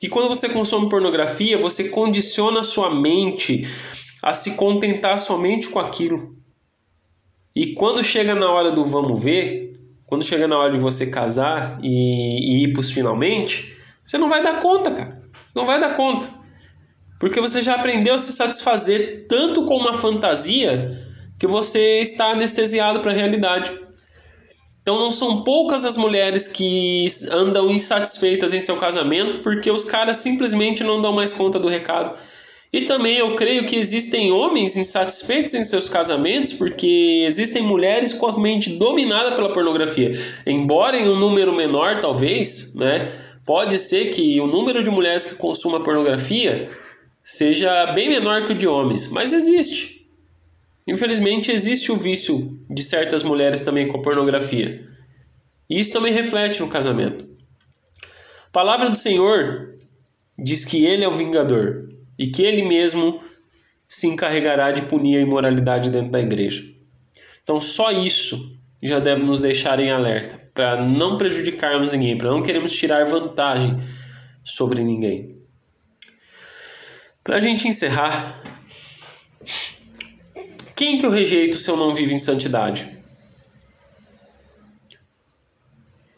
Que 0.00 0.08
quando 0.08 0.28
você 0.28 0.48
consome 0.48 0.88
pornografia, 0.88 1.58
você 1.58 1.90
condiciona 1.90 2.62
sua 2.62 2.92
mente 2.92 3.68
a 4.22 4.32
se 4.32 4.52
contentar 4.52 5.18
somente 5.18 5.68
com 5.68 5.78
aquilo. 5.78 6.34
E 7.54 7.74
quando 7.74 8.02
chega 8.02 8.34
na 8.34 8.50
hora 8.50 8.72
do 8.72 8.82
vamos 8.82 9.22
ver, 9.22 9.78
quando 10.06 10.24
chega 10.24 10.48
na 10.48 10.56
hora 10.56 10.72
de 10.72 10.78
você 10.78 11.10
casar 11.10 11.78
e, 11.82 12.62
e 12.62 12.64
ir 12.64 12.72
para 12.72 12.82
finalmente, 12.82 13.76
você 14.02 14.16
não 14.16 14.26
vai 14.26 14.42
dar 14.42 14.58
conta, 14.58 14.90
cara. 14.90 15.22
Você 15.46 15.52
não 15.54 15.66
vai 15.66 15.78
dar 15.78 15.94
conta. 15.94 16.30
Porque 17.18 17.38
você 17.38 17.60
já 17.60 17.74
aprendeu 17.74 18.14
a 18.14 18.18
se 18.18 18.32
satisfazer 18.32 19.26
tanto 19.28 19.66
com 19.66 19.76
uma 19.76 19.92
fantasia 19.92 20.98
que 21.38 21.46
você 21.46 22.00
está 22.00 22.30
anestesiado 22.30 23.00
para 23.00 23.12
a 23.12 23.14
realidade. 23.14 23.78
Então 24.82 24.98
não 24.98 25.10
são 25.10 25.42
poucas 25.42 25.84
as 25.84 25.96
mulheres 25.96 26.48
que 26.48 27.06
andam 27.30 27.70
insatisfeitas 27.70 28.54
em 28.54 28.60
seu 28.60 28.76
casamento 28.76 29.38
porque 29.38 29.70
os 29.70 29.84
caras 29.84 30.18
simplesmente 30.18 30.82
não 30.82 31.00
dão 31.00 31.12
mais 31.12 31.32
conta 31.32 31.58
do 31.58 31.68
recado. 31.68 32.18
E 32.72 32.82
também 32.82 33.16
eu 33.16 33.34
creio 33.34 33.66
que 33.66 33.76
existem 33.76 34.30
homens 34.30 34.76
insatisfeitos 34.76 35.54
em 35.54 35.64
seus 35.64 35.88
casamentos 35.88 36.52
porque 36.52 37.24
existem 37.26 37.62
mulheres 37.62 38.12
com 38.12 38.26
a 38.26 38.38
mente 38.38 38.70
dominada 38.70 39.32
pela 39.32 39.52
pornografia. 39.52 40.12
Embora 40.46 40.96
em 40.96 41.08
um 41.08 41.18
número 41.18 41.54
menor, 41.54 41.96
talvez, 41.98 42.72
né? 42.74 43.10
Pode 43.44 43.76
ser 43.78 44.10
que 44.10 44.40
o 44.40 44.46
número 44.46 44.84
de 44.84 44.90
mulheres 44.90 45.24
que 45.24 45.34
consumam 45.34 45.82
pornografia 45.82 46.70
seja 47.22 47.86
bem 47.86 48.08
menor 48.08 48.44
que 48.44 48.52
o 48.52 48.54
de 48.54 48.68
homens, 48.68 49.08
mas 49.08 49.32
existe. 49.32 49.99
Infelizmente, 50.90 51.52
existe 51.52 51.92
o 51.92 51.96
vício 51.96 52.58
de 52.68 52.82
certas 52.82 53.22
mulheres 53.22 53.62
também 53.62 53.86
com 53.86 53.98
a 53.98 54.02
pornografia. 54.02 54.84
E 55.68 55.78
isso 55.78 55.92
também 55.92 56.12
reflete 56.12 56.60
no 56.60 56.68
casamento. 56.68 57.24
A 58.48 58.50
palavra 58.50 58.90
do 58.90 58.96
Senhor 58.96 59.78
diz 60.36 60.64
que 60.64 60.84
ele 60.84 61.04
é 61.04 61.08
o 61.08 61.14
vingador 61.14 61.88
e 62.18 62.26
que 62.26 62.42
ele 62.42 62.62
mesmo 62.66 63.20
se 63.86 64.08
encarregará 64.08 64.72
de 64.72 64.82
punir 64.82 65.18
a 65.18 65.20
imoralidade 65.20 65.90
dentro 65.90 66.10
da 66.10 66.20
igreja. 66.20 66.64
Então, 67.40 67.60
só 67.60 67.92
isso 67.92 68.58
já 68.82 68.98
deve 68.98 69.22
nos 69.22 69.38
deixar 69.38 69.78
em 69.78 69.92
alerta 69.92 70.40
para 70.52 70.82
não 70.82 71.16
prejudicarmos 71.16 71.92
ninguém, 71.92 72.18
para 72.18 72.32
não 72.32 72.42
queremos 72.42 72.72
tirar 72.72 73.04
vantagem 73.04 73.78
sobre 74.42 74.82
ninguém. 74.82 75.36
Para 77.22 77.36
a 77.36 77.40
gente 77.40 77.68
encerrar, 77.68 78.42
quem 80.80 80.96
que 80.96 81.04
eu 81.04 81.10
rejeito 81.10 81.56
se 81.56 81.70
eu 81.70 81.76
não 81.76 81.90
vivo 81.90 82.14
em 82.14 82.16
santidade? 82.16 82.88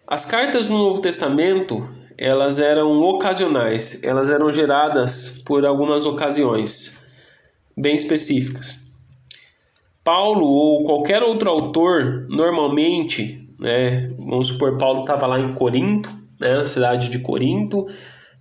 As 0.06 0.24
cartas 0.24 0.68
do 0.68 0.74
Novo 0.74 1.00
Testamento, 1.00 1.92
elas 2.16 2.60
eram 2.60 3.00
ocasionais, 3.00 4.00
elas 4.04 4.30
eram 4.30 4.48
geradas 4.52 5.42
por 5.44 5.66
algumas 5.66 6.06
ocasiões 6.06 7.02
bem 7.76 7.96
específicas. 7.96 8.78
Paulo 10.04 10.46
ou 10.46 10.84
qualquer 10.84 11.24
outro 11.24 11.50
autor, 11.50 12.28
normalmente, 12.28 13.52
né, 13.58 14.06
vamos 14.16 14.46
supor, 14.46 14.78
Paulo 14.78 15.00
estava 15.00 15.26
lá 15.26 15.40
em 15.40 15.54
Corinto, 15.54 16.08
né, 16.38 16.58
na 16.58 16.66
cidade 16.66 17.08
de 17.08 17.18
Corinto, 17.18 17.88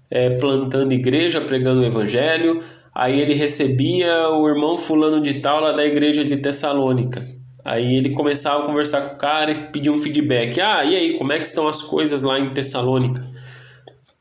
é, 0.08 0.30
plantando 0.38 0.94
igreja, 0.94 1.42
pregando 1.42 1.82
o 1.82 1.86
evangelho, 1.86 2.62
aí 2.94 3.20
ele 3.20 3.34
recebia 3.34 4.30
o 4.30 4.48
irmão 4.48 4.78
fulano 4.78 5.22
de 5.22 5.42
tal 5.42 5.62
lá 5.62 5.72
da 5.72 5.86
igreja 5.86 6.24
de 6.24 6.38
Tessalônica. 6.38 7.22
Aí 7.64 7.96
ele 7.96 8.10
começava 8.10 8.64
a 8.64 8.66
conversar 8.66 9.02
com 9.02 9.16
o 9.16 9.18
cara 9.18 9.52
e 9.52 9.62
pedia 9.72 9.92
um 9.92 10.00
feedback. 10.00 10.60
Ah, 10.60 10.84
e 10.84 10.96
aí, 10.96 11.18
como 11.18 11.32
é 11.32 11.38
que 11.38 11.46
estão 11.46 11.68
as 11.68 11.82
coisas 11.82 12.24
lá 12.24 12.40
em 12.40 12.54
Tessalônica? 12.54 13.22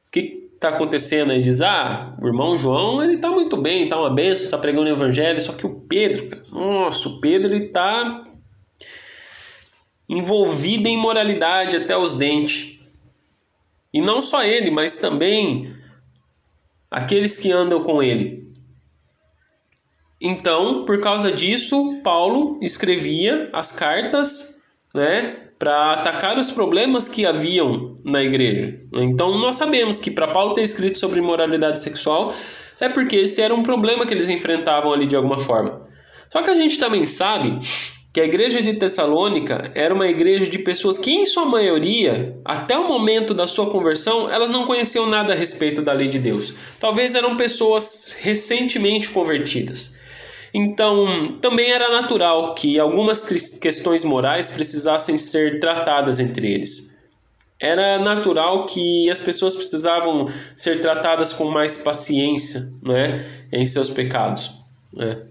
O 0.06 0.11
que 0.11 0.50
está 0.54 0.68
acontecendo? 0.68 1.33
Aí 1.33 1.40
diz, 1.40 1.62
ah, 1.62 2.14
o 2.20 2.26
irmão 2.26 2.54
João, 2.54 3.02
ele 3.02 3.14
está 3.14 3.30
muito 3.30 3.56
bem, 3.56 3.85
está 3.85 3.98
uma 3.98 4.11
benção, 4.11 4.44
está 4.44 4.59
pregando 4.59 4.90
o 4.90 4.92
evangelho, 4.92 5.40
só 5.40 5.52
que 5.54 5.66
o 5.66 5.80
Pedro, 5.80 6.28
nossa, 6.52 7.09
o 7.09 7.20
Pedro, 7.20 7.54
ele 7.54 7.64
está 7.66 8.24
envolvido 10.06 10.88
em 10.88 10.98
moralidade 10.98 11.76
até 11.76 11.96
os 11.96 12.14
dentes. 12.14 12.78
E 13.92 14.00
não 14.00 14.20
só 14.20 14.44
ele, 14.44 14.70
mas 14.70 14.96
também 14.96 15.74
aqueles 16.90 17.37
que 17.37 17.50
andam 17.50 17.83
com 17.83 18.02
ele. 18.02 18.49
Então, 20.20 20.85
por 20.85 21.00
causa 21.00 21.33
disso, 21.33 22.00
Paulo 22.02 22.59
escrevia 22.61 23.48
as 23.52 23.72
cartas, 23.72 24.61
né, 24.94 25.37
para 25.59 25.92
atacar 25.92 26.38
os 26.38 26.50
problemas 26.50 27.09
que 27.09 27.24
haviam 27.24 27.98
na 28.04 28.22
igreja. 28.22 28.76
Então, 28.94 29.38
nós 29.38 29.56
sabemos 29.56 29.98
que 29.98 30.11
para 30.11 30.28
Paulo 30.28 30.54
ter 30.54 30.62
escrito 30.62 30.98
sobre 30.98 31.20
moralidade 31.20 31.80
sexual 31.80 32.35
é 32.80 32.88
porque 32.88 33.16
esse 33.16 33.42
era 33.42 33.54
um 33.54 33.62
problema 33.62 34.06
que 34.06 34.14
eles 34.14 34.28
enfrentavam 34.28 34.92
ali 34.92 35.06
de 35.06 35.16
alguma 35.16 35.38
forma. 35.38 35.87
Só 36.30 36.42
que 36.42 36.50
a 36.50 36.54
gente 36.54 36.78
também 36.78 37.04
sabe 37.04 37.59
que 38.12 38.20
a 38.20 38.24
igreja 38.24 38.60
de 38.60 38.76
Tessalônica 38.76 39.70
era 39.74 39.94
uma 39.94 40.08
igreja 40.08 40.46
de 40.46 40.58
pessoas 40.58 40.98
que, 40.98 41.12
em 41.12 41.24
sua 41.24 41.44
maioria, 41.44 42.36
até 42.44 42.76
o 42.76 42.88
momento 42.88 43.32
da 43.32 43.46
sua 43.46 43.70
conversão, 43.70 44.28
elas 44.28 44.50
não 44.50 44.66
conheciam 44.66 45.06
nada 45.06 45.32
a 45.32 45.36
respeito 45.36 45.80
da 45.80 45.92
lei 45.92 46.08
de 46.08 46.18
Deus. 46.18 46.52
Talvez 46.80 47.14
eram 47.14 47.36
pessoas 47.36 48.16
recentemente 48.20 49.08
convertidas. 49.10 49.96
Então, 50.52 51.38
também 51.40 51.70
era 51.70 51.88
natural 51.90 52.56
que 52.56 52.80
algumas 52.80 53.22
questões 53.60 54.04
morais 54.04 54.50
precisassem 54.50 55.16
ser 55.16 55.60
tratadas 55.60 56.18
entre 56.18 56.52
eles. 56.52 56.90
Era 57.60 57.98
natural 57.98 58.66
que 58.66 59.08
as 59.08 59.20
pessoas 59.20 59.54
precisavam 59.54 60.26
ser 60.56 60.80
tratadas 60.80 61.32
com 61.32 61.44
mais 61.44 61.78
paciência 61.78 62.72
né, 62.82 63.24
em 63.52 63.64
seus 63.64 63.88
pecados. 63.88 64.50
Né? 64.92 65.22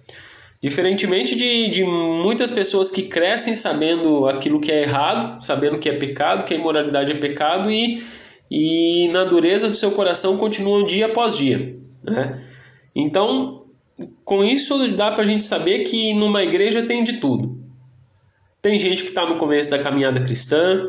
Diferentemente 0.61 1.35
de, 1.35 1.69
de 1.69 1.83
muitas 1.85 2.51
pessoas 2.51 2.91
que 2.91 3.03
crescem 3.03 3.55
sabendo 3.55 4.27
aquilo 4.27 4.59
que 4.59 4.71
é 4.71 4.81
errado, 4.81 5.41
sabendo 5.43 5.79
que 5.79 5.87
é 5.87 5.93
pecado, 5.93 6.43
que 6.43 6.53
a 6.53 6.57
imoralidade 6.57 7.13
é 7.13 7.15
pecado 7.15 7.71
e, 7.71 8.03
e 8.51 9.07
na 9.13 9.23
dureza 9.23 9.69
do 9.69 9.73
seu 9.73 9.91
coração 9.91 10.37
continuam 10.37 10.85
dia 10.85 11.05
após 11.05 11.37
dia. 11.37 11.77
Né? 12.03 12.43
Então, 12.93 13.63
com 14.25 14.43
isso 14.43 14.89
dá 14.95 15.11
para 15.11 15.23
a 15.23 15.27
gente 15.27 15.45
saber 15.45 15.79
que 15.79 16.13
numa 16.13 16.43
igreja 16.43 16.83
tem 16.83 17.05
de 17.05 17.13
tudo. 17.19 17.57
Tem 18.61 18.77
gente 18.77 19.03
que 19.03 19.09
está 19.09 19.25
no 19.25 19.37
começo 19.37 19.69
da 19.69 19.79
caminhada 19.79 20.21
cristã, 20.21 20.83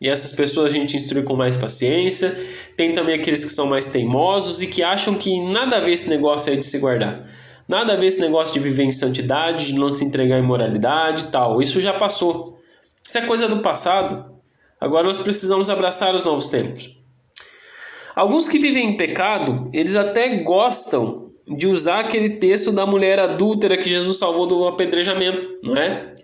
e 0.00 0.08
essas 0.08 0.32
pessoas 0.32 0.70
a 0.70 0.74
gente 0.74 0.96
instrui 0.96 1.24
com 1.24 1.34
mais 1.34 1.56
paciência. 1.56 2.36
Tem 2.76 2.92
também 2.92 3.16
aqueles 3.16 3.44
que 3.44 3.50
são 3.50 3.66
mais 3.66 3.90
teimosos 3.90 4.62
e 4.62 4.68
que 4.68 4.80
acham 4.80 5.14
que 5.14 5.40
nada 5.50 5.76
a 5.76 5.80
ver 5.80 5.92
esse 5.94 6.08
negócio 6.08 6.52
aí 6.52 6.56
de 6.56 6.64
se 6.64 6.78
guardar. 6.78 7.24
Nada 7.68 7.92
a 7.92 7.96
ver 7.96 8.06
esse 8.06 8.20
negócio 8.20 8.54
de 8.54 8.60
viver 8.60 8.84
em 8.84 8.90
santidade, 8.90 9.66
de 9.66 9.74
não 9.74 9.90
se 9.90 10.02
entregar 10.02 10.38
em 10.38 10.46
moralidade 10.46 11.24
e 11.24 11.30
tal. 11.30 11.60
Isso 11.60 11.80
já 11.80 11.92
passou. 11.92 12.58
Isso 13.06 13.18
é 13.18 13.26
coisa 13.26 13.46
do 13.46 13.60
passado. 13.60 14.24
Agora 14.80 15.06
nós 15.06 15.20
precisamos 15.20 15.68
abraçar 15.68 16.14
os 16.14 16.24
novos 16.24 16.48
tempos. 16.48 16.96
Alguns 18.14 18.48
que 18.48 18.58
vivem 18.58 18.90
em 18.90 18.96
pecado, 18.96 19.68
eles 19.72 19.94
até 19.94 20.42
gostam 20.42 21.30
de 21.46 21.66
usar 21.66 22.00
aquele 22.00 22.30
texto 22.30 22.72
da 22.72 22.86
mulher 22.86 23.18
adúltera 23.18 23.76
que 23.76 23.88
Jesus 23.88 24.18
salvou 24.18 24.46
do 24.46 24.66
apedrejamento, 24.66 25.58
não 25.62 25.76
é? 25.76 26.14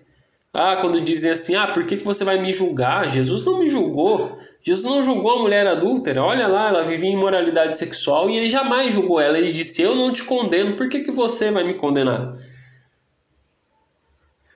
Ah, 0.57 0.77
quando 0.77 1.01
dizem 1.01 1.33
assim, 1.33 1.57
ah, 1.57 1.67
por 1.67 1.85
que, 1.85 1.97
que 1.97 2.05
você 2.05 2.23
vai 2.23 2.41
me 2.41 2.53
julgar? 2.53 3.09
Jesus 3.09 3.43
não 3.43 3.59
me 3.59 3.69
julgou. 3.69 4.39
Jesus 4.63 4.85
não 4.85 5.03
julgou 5.03 5.33
a 5.33 5.43
mulher 5.43 5.67
adúltera. 5.67 6.23
Olha 6.23 6.47
lá, 6.47 6.69
ela 6.69 6.85
vivia 6.85 7.11
em 7.11 7.15
imoralidade 7.15 7.77
sexual 7.77 8.31
e 8.31 8.37
ele 8.37 8.49
jamais 8.49 8.95
julgou 8.95 9.19
ela. 9.19 9.37
Ele 9.37 9.51
disse, 9.51 9.83
eu 9.83 9.97
não 9.97 10.13
te 10.13 10.23
condeno, 10.23 10.77
por 10.77 10.89
que, 10.89 11.01
que 11.01 11.11
você 11.11 11.51
vai 11.51 11.65
me 11.65 11.75
condenar? 11.75 12.39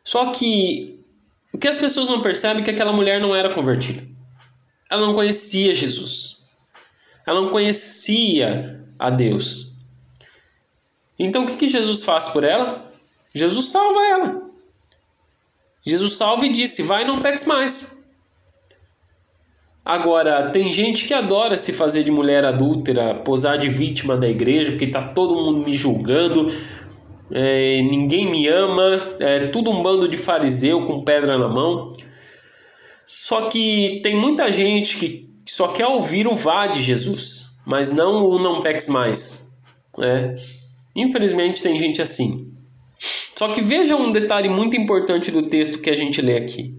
Só 0.05 0.31
que 0.31 1.01
o 1.53 1.59
que 1.59 1.67
as 1.67 1.79
pessoas 1.79 2.09
não 2.09 2.23
percebem 2.23 2.63
é 2.63 2.65
que 2.65 2.71
aquela 2.71 2.93
mulher 2.93 3.21
não 3.21 3.35
era 3.35 3.53
convertida. 3.53 4.07
Ela 4.89 5.05
não 5.05 5.15
conhecia 5.15 5.75
Jesus. 5.75 6.47
Ela 7.27 7.41
não 7.41 7.51
conhecia 7.51 8.87
a 8.97 9.11
Deus. 9.11 9.73
Então 11.19 11.43
o 11.43 11.47
que, 11.49 11.57
que 11.57 11.67
Jesus 11.67 12.05
faz 12.05 12.29
por 12.29 12.45
ela? 12.45 12.89
Jesus 13.35 13.67
salva 13.67 14.01
ela. 14.07 14.48
Jesus 15.89 16.17
salva 16.17 16.47
e 16.47 16.51
disse: 16.51 16.83
Vai, 16.83 17.05
não 17.05 17.21
peques 17.21 17.45
mais. 17.45 17.99
Agora, 19.85 20.51
tem 20.51 20.71
gente 20.71 21.07
que 21.07 21.15
adora 21.15 21.57
se 21.57 21.73
fazer 21.73 22.05
de 22.05 22.11
mulher 22.11 22.45
adúltera, 22.45 23.15
posar 23.15 23.57
de 23.57 23.69
vítima 23.69 24.19
da 24.19 24.29
igreja, 24.29 24.73
porque 24.73 24.87
tá 24.87 25.01
todo 25.01 25.35
mundo 25.35 25.65
me 25.65 25.73
julgando, 25.73 26.53
é, 27.31 27.81
ninguém 27.83 28.31
me 28.31 28.47
ama, 28.49 29.17
é 29.19 29.47
tudo 29.47 29.71
um 29.71 29.83
bando 29.83 30.07
de 30.07 30.19
fariseu 30.19 30.85
com 30.85 31.03
pedra 31.03 31.39
na 31.39 31.49
mão. 31.49 31.95
Só 33.07 33.49
que 33.49 33.97
tem 34.03 34.15
muita 34.15 34.53
gente 34.53 34.99
que 34.99 35.31
só 35.47 35.69
quer 35.69 35.87
ouvir 35.87 36.27
o 36.29 36.35
vá 36.35 36.67
de 36.67 36.83
Jesus, 36.83 37.57
mas 37.65 37.91
não 37.91 38.27
o 38.27 38.39
não 38.39 38.61
peques 38.61 38.89
mais. 38.89 39.51
Né? 39.99 40.37
Infelizmente 40.95 41.63
tem 41.63 41.79
gente 41.79 42.03
assim. 42.03 42.58
Só 43.39 43.47
que 43.55 43.61
veja 43.61 43.95
um 43.95 44.11
detalhe 44.11 44.49
muito 44.49 44.77
importante 44.77 45.31
do 45.31 45.45
texto 45.45 45.79
que 45.79 45.89
a 45.89 45.95
gente 45.95 46.21
lê 46.21 46.37
aqui. 46.37 46.75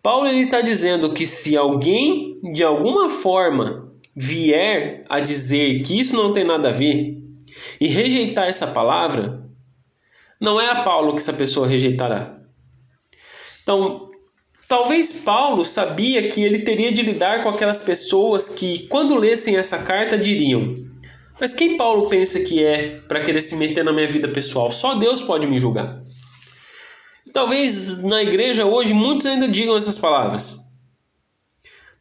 Paulo 0.00 0.28
está 0.28 0.60
dizendo 0.60 1.12
que 1.12 1.26
se 1.26 1.56
alguém 1.56 2.38
de 2.52 2.62
alguma 2.62 3.10
forma 3.10 3.92
vier 4.14 5.02
a 5.08 5.18
dizer 5.18 5.82
que 5.82 5.98
isso 5.98 6.14
não 6.14 6.32
tem 6.32 6.44
nada 6.44 6.68
a 6.68 6.72
ver 6.72 7.20
e 7.80 7.88
rejeitar 7.88 8.46
essa 8.46 8.68
palavra, 8.68 9.44
não 10.40 10.60
é 10.60 10.70
a 10.70 10.82
Paulo 10.82 11.10
que 11.10 11.18
essa 11.18 11.32
pessoa 11.32 11.66
rejeitará. 11.66 12.38
Então, 13.64 14.08
talvez 14.68 15.10
Paulo 15.14 15.64
sabia 15.64 16.28
que 16.28 16.44
ele 16.44 16.60
teria 16.60 16.92
de 16.92 17.02
lidar 17.02 17.42
com 17.42 17.48
aquelas 17.48 17.82
pessoas 17.82 18.48
que, 18.48 18.86
quando 18.86 19.18
lessem 19.18 19.56
essa 19.56 19.78
carta, 19.78 20.16
diriam: 20.16 20.76
mas 21.40 21.52
quem 21.52 21.76
Paulo 21.76 22.08
pensa 22.08 22.40
que 22.40 22.64
é 22.64 23.00
para 23.08 23.20
querer 23.20 23.42
se 23.42 23.56
meter 23.56 23.84
na 23.84 23.92
minha 23.92 24.06
vida 24.06 24.28
pessoal? 24.28 24.70
Só 24.70 24.94
Deus 24.94 25.20
pode 25.20 25.46
me 25.46 25.58
julgar. 25.58 25.98
Talvez 27.32 28.02
na 28.02 28.22
igreja 28.22 28.64
hoje 28.64 28.94
muitos 28.94 29.26
ainda 29.26 29.46
digam 29.46 29.76
essas 29.76 29.98
palavras. 29.98 30.56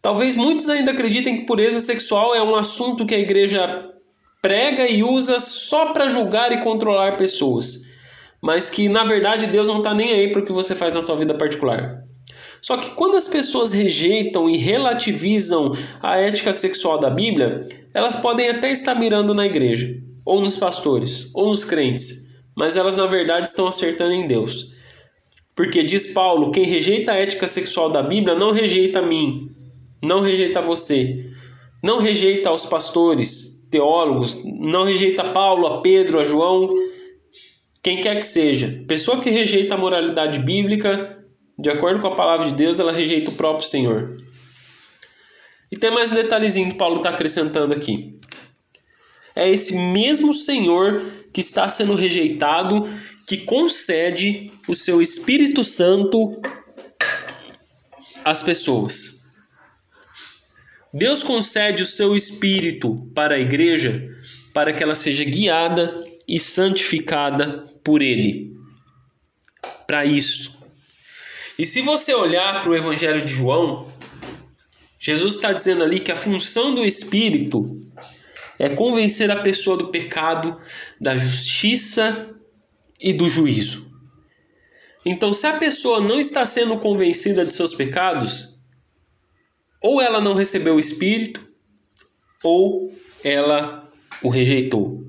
Talvez 0.02 0.36
muitos 0.36 0.70
ainda 0.70 0.92
acreditem 0.92 1.40
que 1.40 1.46
pureza 1.46 1.80
sexual 1.80 2.34
é 2.34 2.42
um 2.42 2.56
assunto 2.56 3.06
que 3.06 3.16
a 3.16 3.20
igreja 3.20 3.92
prega 4.42 4.88
e 4.88 5.04
usa 5.04 5.40
só 5.40 5.92
para 5.92 6.08
julgar 6.08 6.52
e 6.52 6.64
controlar 6.64 7.18
pessoas, 7.18 7.82
mas 8.40 8.70
que 8.70 8.88
na 8.88 9.04
verdade 9.04 9.48
Deus 9.48 9.68
não 9.68 9.80
está 9.80 9.94
nem 9.94 10.14
aí 10.14 10.32
para 10.32 10.42
o 10.42 10.46
que 10.46 10.54
você 10.54 10.76
faz 10.76 10.94
na 10.94 11.02
tua 11.02 11.18
vida 11.18 11.34
particular. 11.34 12.05
Só 12.66 12.78
que 12.78 12.90
quando 12.96 13.16
as 13.16 13.28
pessoas 13.28 13.72
rejeitam 13.72 14.50
e 14.50 14.58
relativizam 14.58 15.72
a 16.02 16.18
ética 16.20 16.52
sexual 16.52 16.98
da 16.98 17.12
Bíblia, 17.12 17.68
elas 17.94 18.16
podem 18.16 18.50
até 18.50 18.72
estar 18.72 18.96
mirando 18.96 19.36
na 19.36 19.46
igreja, 19.46 19.96
ou 20.26 20.42
nos 20.42 20.58
pastores, 20.58 21.30
ou 21.36 21.50
nos 21.50 21.64
crentes, 21.64 22.28
mas 22.58 22.76
elas 22.76 22.98
na 22.98 23.06
verdade 23.06 23.48
estão 23.48 23.68
acertando 23.68 24.14
em 24.14 24.26
Deus. 24.26 24.74
Porque 25.56 25.84
diz 25.84 26.08
Paulo: 26.08 26.50
quem 26.50 26.66
rejeita 26.66 27.12
a 27.12 27.20
ética 27.20 27.46
sexual 27.46 27.92
da 27.92 28.02
Bíblia 28.02 28.34
não 28.34 28.50
rejeita 28.50 28.98
a 28.98 29.04
mim, 29.04 29.52
não 30.04 30.22
rejeita 30.22 30.60
você, 30.60 31.24
não 31.84 32.00
rejeita 32.00 32.50
aos 32.50 32.66
pastores, 32.66 33.64
teólogos, 33.70 34.42
não 34.44 34.86
rejeita 34.86 35.24
Paulo, 35.26 35.68
a 35.68 35.82
Pedro, 35.82 36.20
a 36.20 36.24
João, 36.24 36.68
quem 37.84 38.02
quer 38.02 38.16
que 38.16 38.26
seja. 38.26 38.84
Pessoa 38.88 39.20
que 39.20 39.30
rejeita 39.30 39.76
a 39.76 39.78
moralidade 39.78 40.40
bíblica, 40.40 41.15
de 41.58 41.70
acordo 41.70 42.02
com 42.02 42.08
a 42.08 42.16
palavra 42.16 42.48
de 42.48 42.54
Deus, 42.54 42.80
ela 42.80 42.92
rejeita 42.92 43.32
o 43.32 43.36
próprio 43.36 43.68
Senhor. 43.68 44.18
E 45.72 45.78
tem 45.78 45.92
mais 45.92 46.12
um 46.12 46.16
detalhezinho 46.16 46.70
que 46.70 46.78
Paulo 46.78 46.98
está 46.98 47.10
acrescentando 47.10 47.74
aqui. 47.74 48.20
É 49.36 49.50
esse 49.50 49.76
mesmo 49.76 50.34
Senhor 50.34 51.04
que 51.34 51.42
está 51.42 51.68
sendo 51.68 51.96
rejeitado 51.96 52.88
que 53.28 53.38
concede 53.38 54.52
o 54.68 54.76
seu 54.76 55.02
Espírito 55.02 55.64
Santo 55.64 56.40
às 58.24 58.44
pessoas. 58.44 59.22
Deus 60.94 61.24
concede 61.24 61.84
o 61.84 61.86
seu 61.86 62.16
Espírito 62.16 63.12
para 63.14 63.36
a 63.36 63.40
igreja 63.40 64.02
para 64.54 64.72
que 64.72 64.82
ela 64.82 64.96
seja 64.96 65.26
guiada 65.26 65.94
e 66.26 66.40
santificada 66.40 67.68
por 67.84 68.02
Ele. 68.02 68.56
Para 69.86 70.06
isso. 70.06 70.55
E 71.58 71.66
se 71.66 71.82
você 71.82 72.14
olhar 72.14 72.60
para 72.60 72.70
o 72.70 72.76
Evangelho 72.76 73.24
de 73.24 73.32
João, 73.32 73.90
Jesus 75.00 75.36
está 75.36 75.54
dizendo 75.54 75.84
ali 75.84 76.00
que 76.00 76.12
a 76.12 76.16
função 76.16 76.76
do 76.76 76.84
Espírito 76.84 77.80
é 78.60 78.70
convencer 78.70 79.30
a 79.32 79.42
pessoa 79.42 79.78
do 79.78 79.90
pecado, 79.90 80.60
da 81.00 81.16
justiça 81.16 82.30
e 83.00 83.14
do 83.14 83.30
juízo. 83.30 83.92
Então, 85.06 85.32
se 85.32 85.46
a 85.46 85.58
pessoa 85.58 86.02
não 86.02 86.20
está 86.20 86.46
sendo 86.46 86.80
convencida 86.80 87.46
de 87.46 87.54
seus 87.54 87.74
pecados, 87.74 88.60
ou 89.82 90.02
ela 90.02 90.20
não 90.20 90.34
recebeu 90.34 90.76
o 90.76 90.80
Espírito, 90.80 91.48
ou 92.44 92.92
ela 93.24 93.88
o 94.24 94.30
rejeitou. 94.30 95.06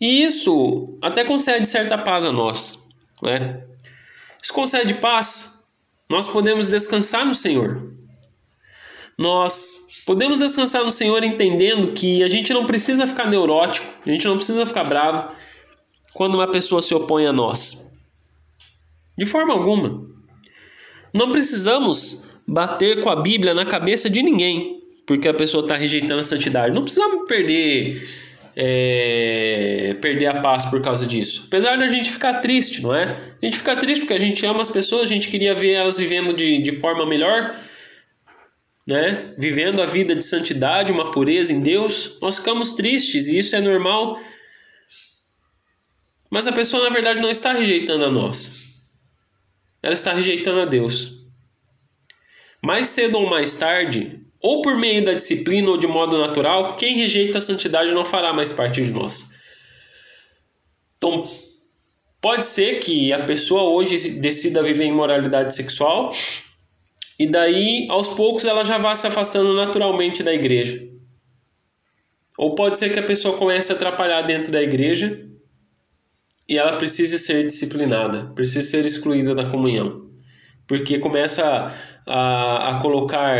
E 0.00 0.22
isso 0.22 0.96
até 1.02 1.24
concede 1.24 1.66
certa 1.66 1.98
paz 1.98 2.24
a 2.24 2.32
nós. 2.32 2.88
Né? 3.22 3.64
Isso 4.42 4.52
concede 4.52 4.94
paz. 4.94 5.64
Nós 6.10 6.26
podemos 6.26 6.68
descansar 6.68 7.24
no 7.24 7.34
Senhor. 7.34 7.92
Nós 9.18 9.92
Podemos 10.04 10.40
descansar 10.40 10.82
no 10.84 10.90
Senhor 10.90 11.22
entendendo 11.22 11.92
que 11.92 12.24
a 12.24 12.28
gente 12.28 12.52
não 12.52 12.66
precisa 12.66 13.06
ficar 13.06 13.30
neurótico, 13.30 13.86
a 14.04 14.10
gente 14.10 14.26
não 14.26 14.36
precisa 14.36 14.66
ficar 14.66 14.84
bravo 14.84 15.32
quando 16.12 16.34
uma 16.34 16.50
pessoa 16.50 16.82
se 16.82 16.92
opõe 16.92 17.24
a 17.26 17.32
nós. 17.32 17.88
De 19.16 19.24
forma 19.24 19.54
alguma. 19.54 20.04
Não 21.14 21.30
precisamos 21.30 22.24
bater 22.46 23.00
com 23.00 23.10
a 23.10 23.16
Bíblia 23.22 23.54
na 23.54 23.64
cabeça 23.64 24.10
de 24.10 24.22
ninguém 24.22 24.82
porque 25.06 25.28
a 25.28 25.34
pessoa 25.34 25.64
está 25.64 25.76
rejeitando 25.76 26.20
a 26.20 26.24
santidade. 26.24 26.74
Não 26.74 26.82
precisamos 26.82 27.26
perder 27.26 28.02
é, 28.54 29.96
perder 30.00 30.26
a 30.26 30.40
paz 30.40 30.66
por 30.66 30.82
causa 30.82 31.06
disso. 31.06 31.44
Apesar 31.46 31.76
da 31.76 31.86
gente 31.88 32.10
ficar 32.10 32.40
triste, 32.40 32.82
não 32.82 32.94
é? 32.94 33.16
A 33.40 33.44
gente 33.44 33.58
fica 33.58 33.76
triste 33.76 34.02
porque 34.02 34.14
a 34.14 34.18
gente 34.18 34.44
ama 34.44 34.60
as 34.60 34.68
pessoas, 34.68 35.02
a 35.02 35.12
gente 35.12 35.28
queria 35.28 35.54
ver 35.54 35.72
elas 35.72 35.98
vivendo 35.98 36.32
de, 36.32 36.62
de 36.62 36.78
forma 36.78 37.06
melhor, 37.06 37.56
né? 38.86 39.34
Vivendo 39.38 39.80
a 39.80 39.86
vida 39.86 40.14
de 40.14 40.24
santidade, 40.24 40.92
uma 40.92 41.10
pureza 41.10 41.52
em 41.52 41.60
Deus, 41.60 42.18
nós 42.20 42.38
ficamos 42.38 42.74
tristes 42.74 43.28
e 43.28 43.38
isso 43.38 43.56
é 43.56 43.60
normal. 43.60 44.20
Mas 46.30 46.46
a 46.46 46.52
pessoa 46.52 46.84
na 46.84 46.90
verdade 46.90 47.20
não 47.20 47.30
está 47.30 47.52
rejeitando 47.52 48.04
a 48.04 48.10
nós. 48.10 48.62
Ela 49.82 49.94
está 49.94 50.12
rejeitando 50.12 50.60
a 50.60 50.64
Deus. 50.64 51.20
Mais 52.64 52.88
cedo 52.88 53.18
ou 53.18 53.28
mais 53.28 53.56
tarde, 53.56 54.20
ou 54.42 54.60
por 54.60 54.76
meio 54.76 55.04
da 55.04 55.14
disciplina 55.14 55.70
ou 55.70 55.78
de 55.78 55.86
modo 55.86 56.18
natural, 56.18 56.76
quem 56.76 56.96
rejeita 56.96 57.38
a 57.38 57.40
santidade 57.40 57.92
não 57.92 58.04
fará 58.04 58.32
mais 58.32 58.52
parte 58.52 58.82
de 58.82 58.90
nós. 58.90 59.30
Então, 60.96 61.30
pode 62.20 62.44
ser 62.44 62.80
que 62.80 63.12
a 63.12 63.24
pessoa 63.24 63.62
hoje 63.62 64.10
decida 64.18 64.62
viver 64.62 64.84
em 64.84 64.92
moralidade 64.92 65.54
sexual 65.54 66.10
e 67.18 67.26
daí, 67.26 67.86
aos 67.88 68.08
poucos, 68.08 68.44
ela 68.44 68.64
já 68.64 68.78
vá 68.78 68.94
se 68.96 69.06
afastando 69.06 69.54
naturalmente 69.54 70.24
da 70.24 70.34
igreja. 70.34 70.88
Ou 72.36 72.54
pode 72.54 72.78
ser 72.78 72.92
que 72.92 72.98
a 72.98 73.04
pessoa 73.04 73.38
comece 73.38 73.72
a 73.72 73.76
atrapalhar 73.76 74.22
dentro 74.22 74.50
da 74.50 74.60
igreja 74.60 75.24
e 76.48 76.58
ela 76.58 76.76
precise 76.78 77.18
ser 77.18 77.44
disciplinada, 77.44 78.32
precise 78.34 78.68
ser 78.68 78.84
excluída 78.84 79.34
da 79.34 79.48
comunhão. 79.48 80.11
Porque 80.72 80.98
começa 80.98 81.70
a, 82.06 82.70
a 82.70 82.80
colocar, 82.80 83.36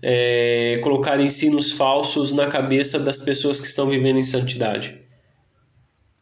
é, 0.00 0.78
colocar 0.84 1.20
ensinos 1.20 1.72
falsos 1.72 2.32
na 2.32 2.46
cabeça 2.46 2.96
das 3.00 3.20
pessoas 3.20 3.60
que 3.60 3.66
estão 3.66 3.88
vivendo 3.88 4.20
em 4.20 4.22
santidade. 4.22 4.96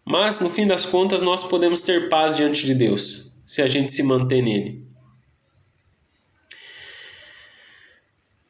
Mas, 0.07 0.40
no 0.40 0.48
fim 0.48 0.66
das 0.66 0.87
contas, 0.87 1.20
nós 1.20 1.44
podemos 1.44 1.83
ter 1.83 2.09
paz 2.09 2.35
diante 2.35 2.64
de 2.64 2.72
Deus, 2.74 3.37
se 3.44 3.61
a 3.61 3.66
gente 3.66 3.92
se 3.92 4.03
manter 4.03 4.40
nele. 4.40 4.83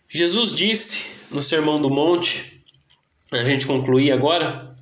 Jesus 0.08 0.54
disse 0.54 1.34
no 1.34 1.42
Sermão 1.42 1.82
do 1.82 1.90
Monte, 1.90 2.62
a 3.32 3.42
gente 3.42 3.66
concluir 3.66 4.12
agora, 4.12 4.72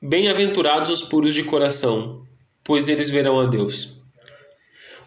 Bem-aventurados 0.00 0.88
os 0.88 1.02
puros 1.02 1.34
de 1.34 1.42
coração, 1.42 2.24
pois 2.62 2.86
eles 2.86 3.10
verão 3.10 3.40
a 3.40 3.46
Deus. 3.46 4.03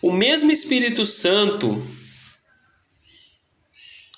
O 0.02 0.12
mesmo 0.12 0.52
Espírito 0.52 1.06
Santo 1.06 1.82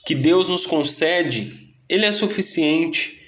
que 0.06 0.16
Deus 0.16 0.50
nos 0.50 0.66
concede, 0.66 1.76
ele 1.88 2.06
é 2.06 2.12
suficiente 2.12 3.20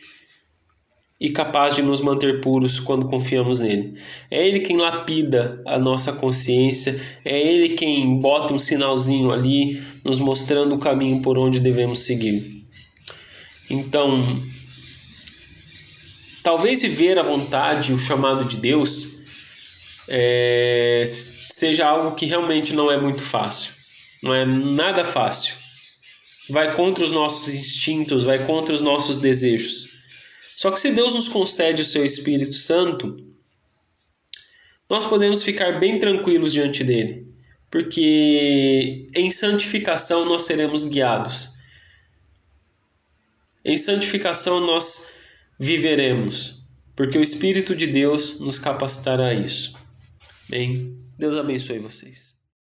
e 1.20 1.30
capaz 1.30 1.76
de 1.76 1.84
nos 1.84 2.02
manter 2.02 2.42
puros 2.42 2.80
quando 2.80 3.08
confiamos 3.08 3.62
nele. 3.62 3.94
É 4.32 4.48
ele 4.48 4.62
quem 4.62 4.78
lapida 4.78 5.62
a 5.68 5.78
nossa 5.78 6.12
consciência, 6.12 7.00
é 7.24 7.40
ele 7.40 7.76
quem 7.76 8.18
bota 8.18 8.52
um 8.52 8.58
sinalzinho 8.58 9.32
ali, 9.32 9.80
nos 10.04 10.18
mostrando 10.18 10.74
o 10.74 10.80
caminho 10.80 11.22
por 11.22 11.38
onde 11.38 11.60
devemos 11.60 12.00
seguir. 12.00 12.66
Então, 13.70 14.24
talvez 16.42 16.82
viver 16.82 17.20
a 17.20 17.24
vontade, 17.24 17.94
o 17.94 18.00
chamado 18.00 18.44
de 18.44 18.58
Deus, 18.58 19.21
é, 20.14 21.06
seja 21.08 21.88
algo 21.88 22.16
que 22.16 22.26
realmente 22.26 22.74
não 22.74 22.92
é 22.92 23.00
muito 23.00 23.24
fácil. 23.24 23.74
Não 24.22 24.34
é 24.34 24.46
nada 24.46 25.06
fácil. 25.06 25.56
Vai 26.50 26.76
contra 26.76 27.06
os 27.06 27.14
nossos 27.14 27.54
instintos, 27.54 28.26
vai 28.26 28.46
contra 28.46 28.76
os 28.76 28.82
nossos 28.82 29.20
desejos. 29.20 29.90
Só 30.58 30.70
que 30.70 30.82
se 30.82 30.92
Deus 30.92 31.16
nos 31.16 31.30
concede 31.30 31.82
o 31.82 31.86
seu 31.86 32.06
Espírito 32.06 32.54
Santo, 32.54 33.16
nós 34.90 35.06
podemos 35.06 35.44
ficar 35.44 35.80
bem 35.80 35.98
tranquilos 35.98 36.52
diante 36.52 36.84
dele, 36.84 37.26
porque 37.72 39.08
em 39.16 39.32
santificação 39.32 40.26
nós 40.26 40.42
seremos 40.42 40.84
guiados. 40.84 41.54
Em 43.64 43.78
santificação 43.78 44.60
nós 44.60 45.10
viveremos, 45.58 46.66
porque 46.98 47.18
o 47.18 47.24
Espírito 47.24 47.74
de 47.74 47.88
Deus 47.88 48.42
nos 48.42 48.60
capacitará 48.60 49.28
a 49.28 49.34
isso. 49.34 49.81
Bem, 50.52 50.98
Deus 51.18 51.38
abençoe 51.38 51.80
vocês. 51.80 52.41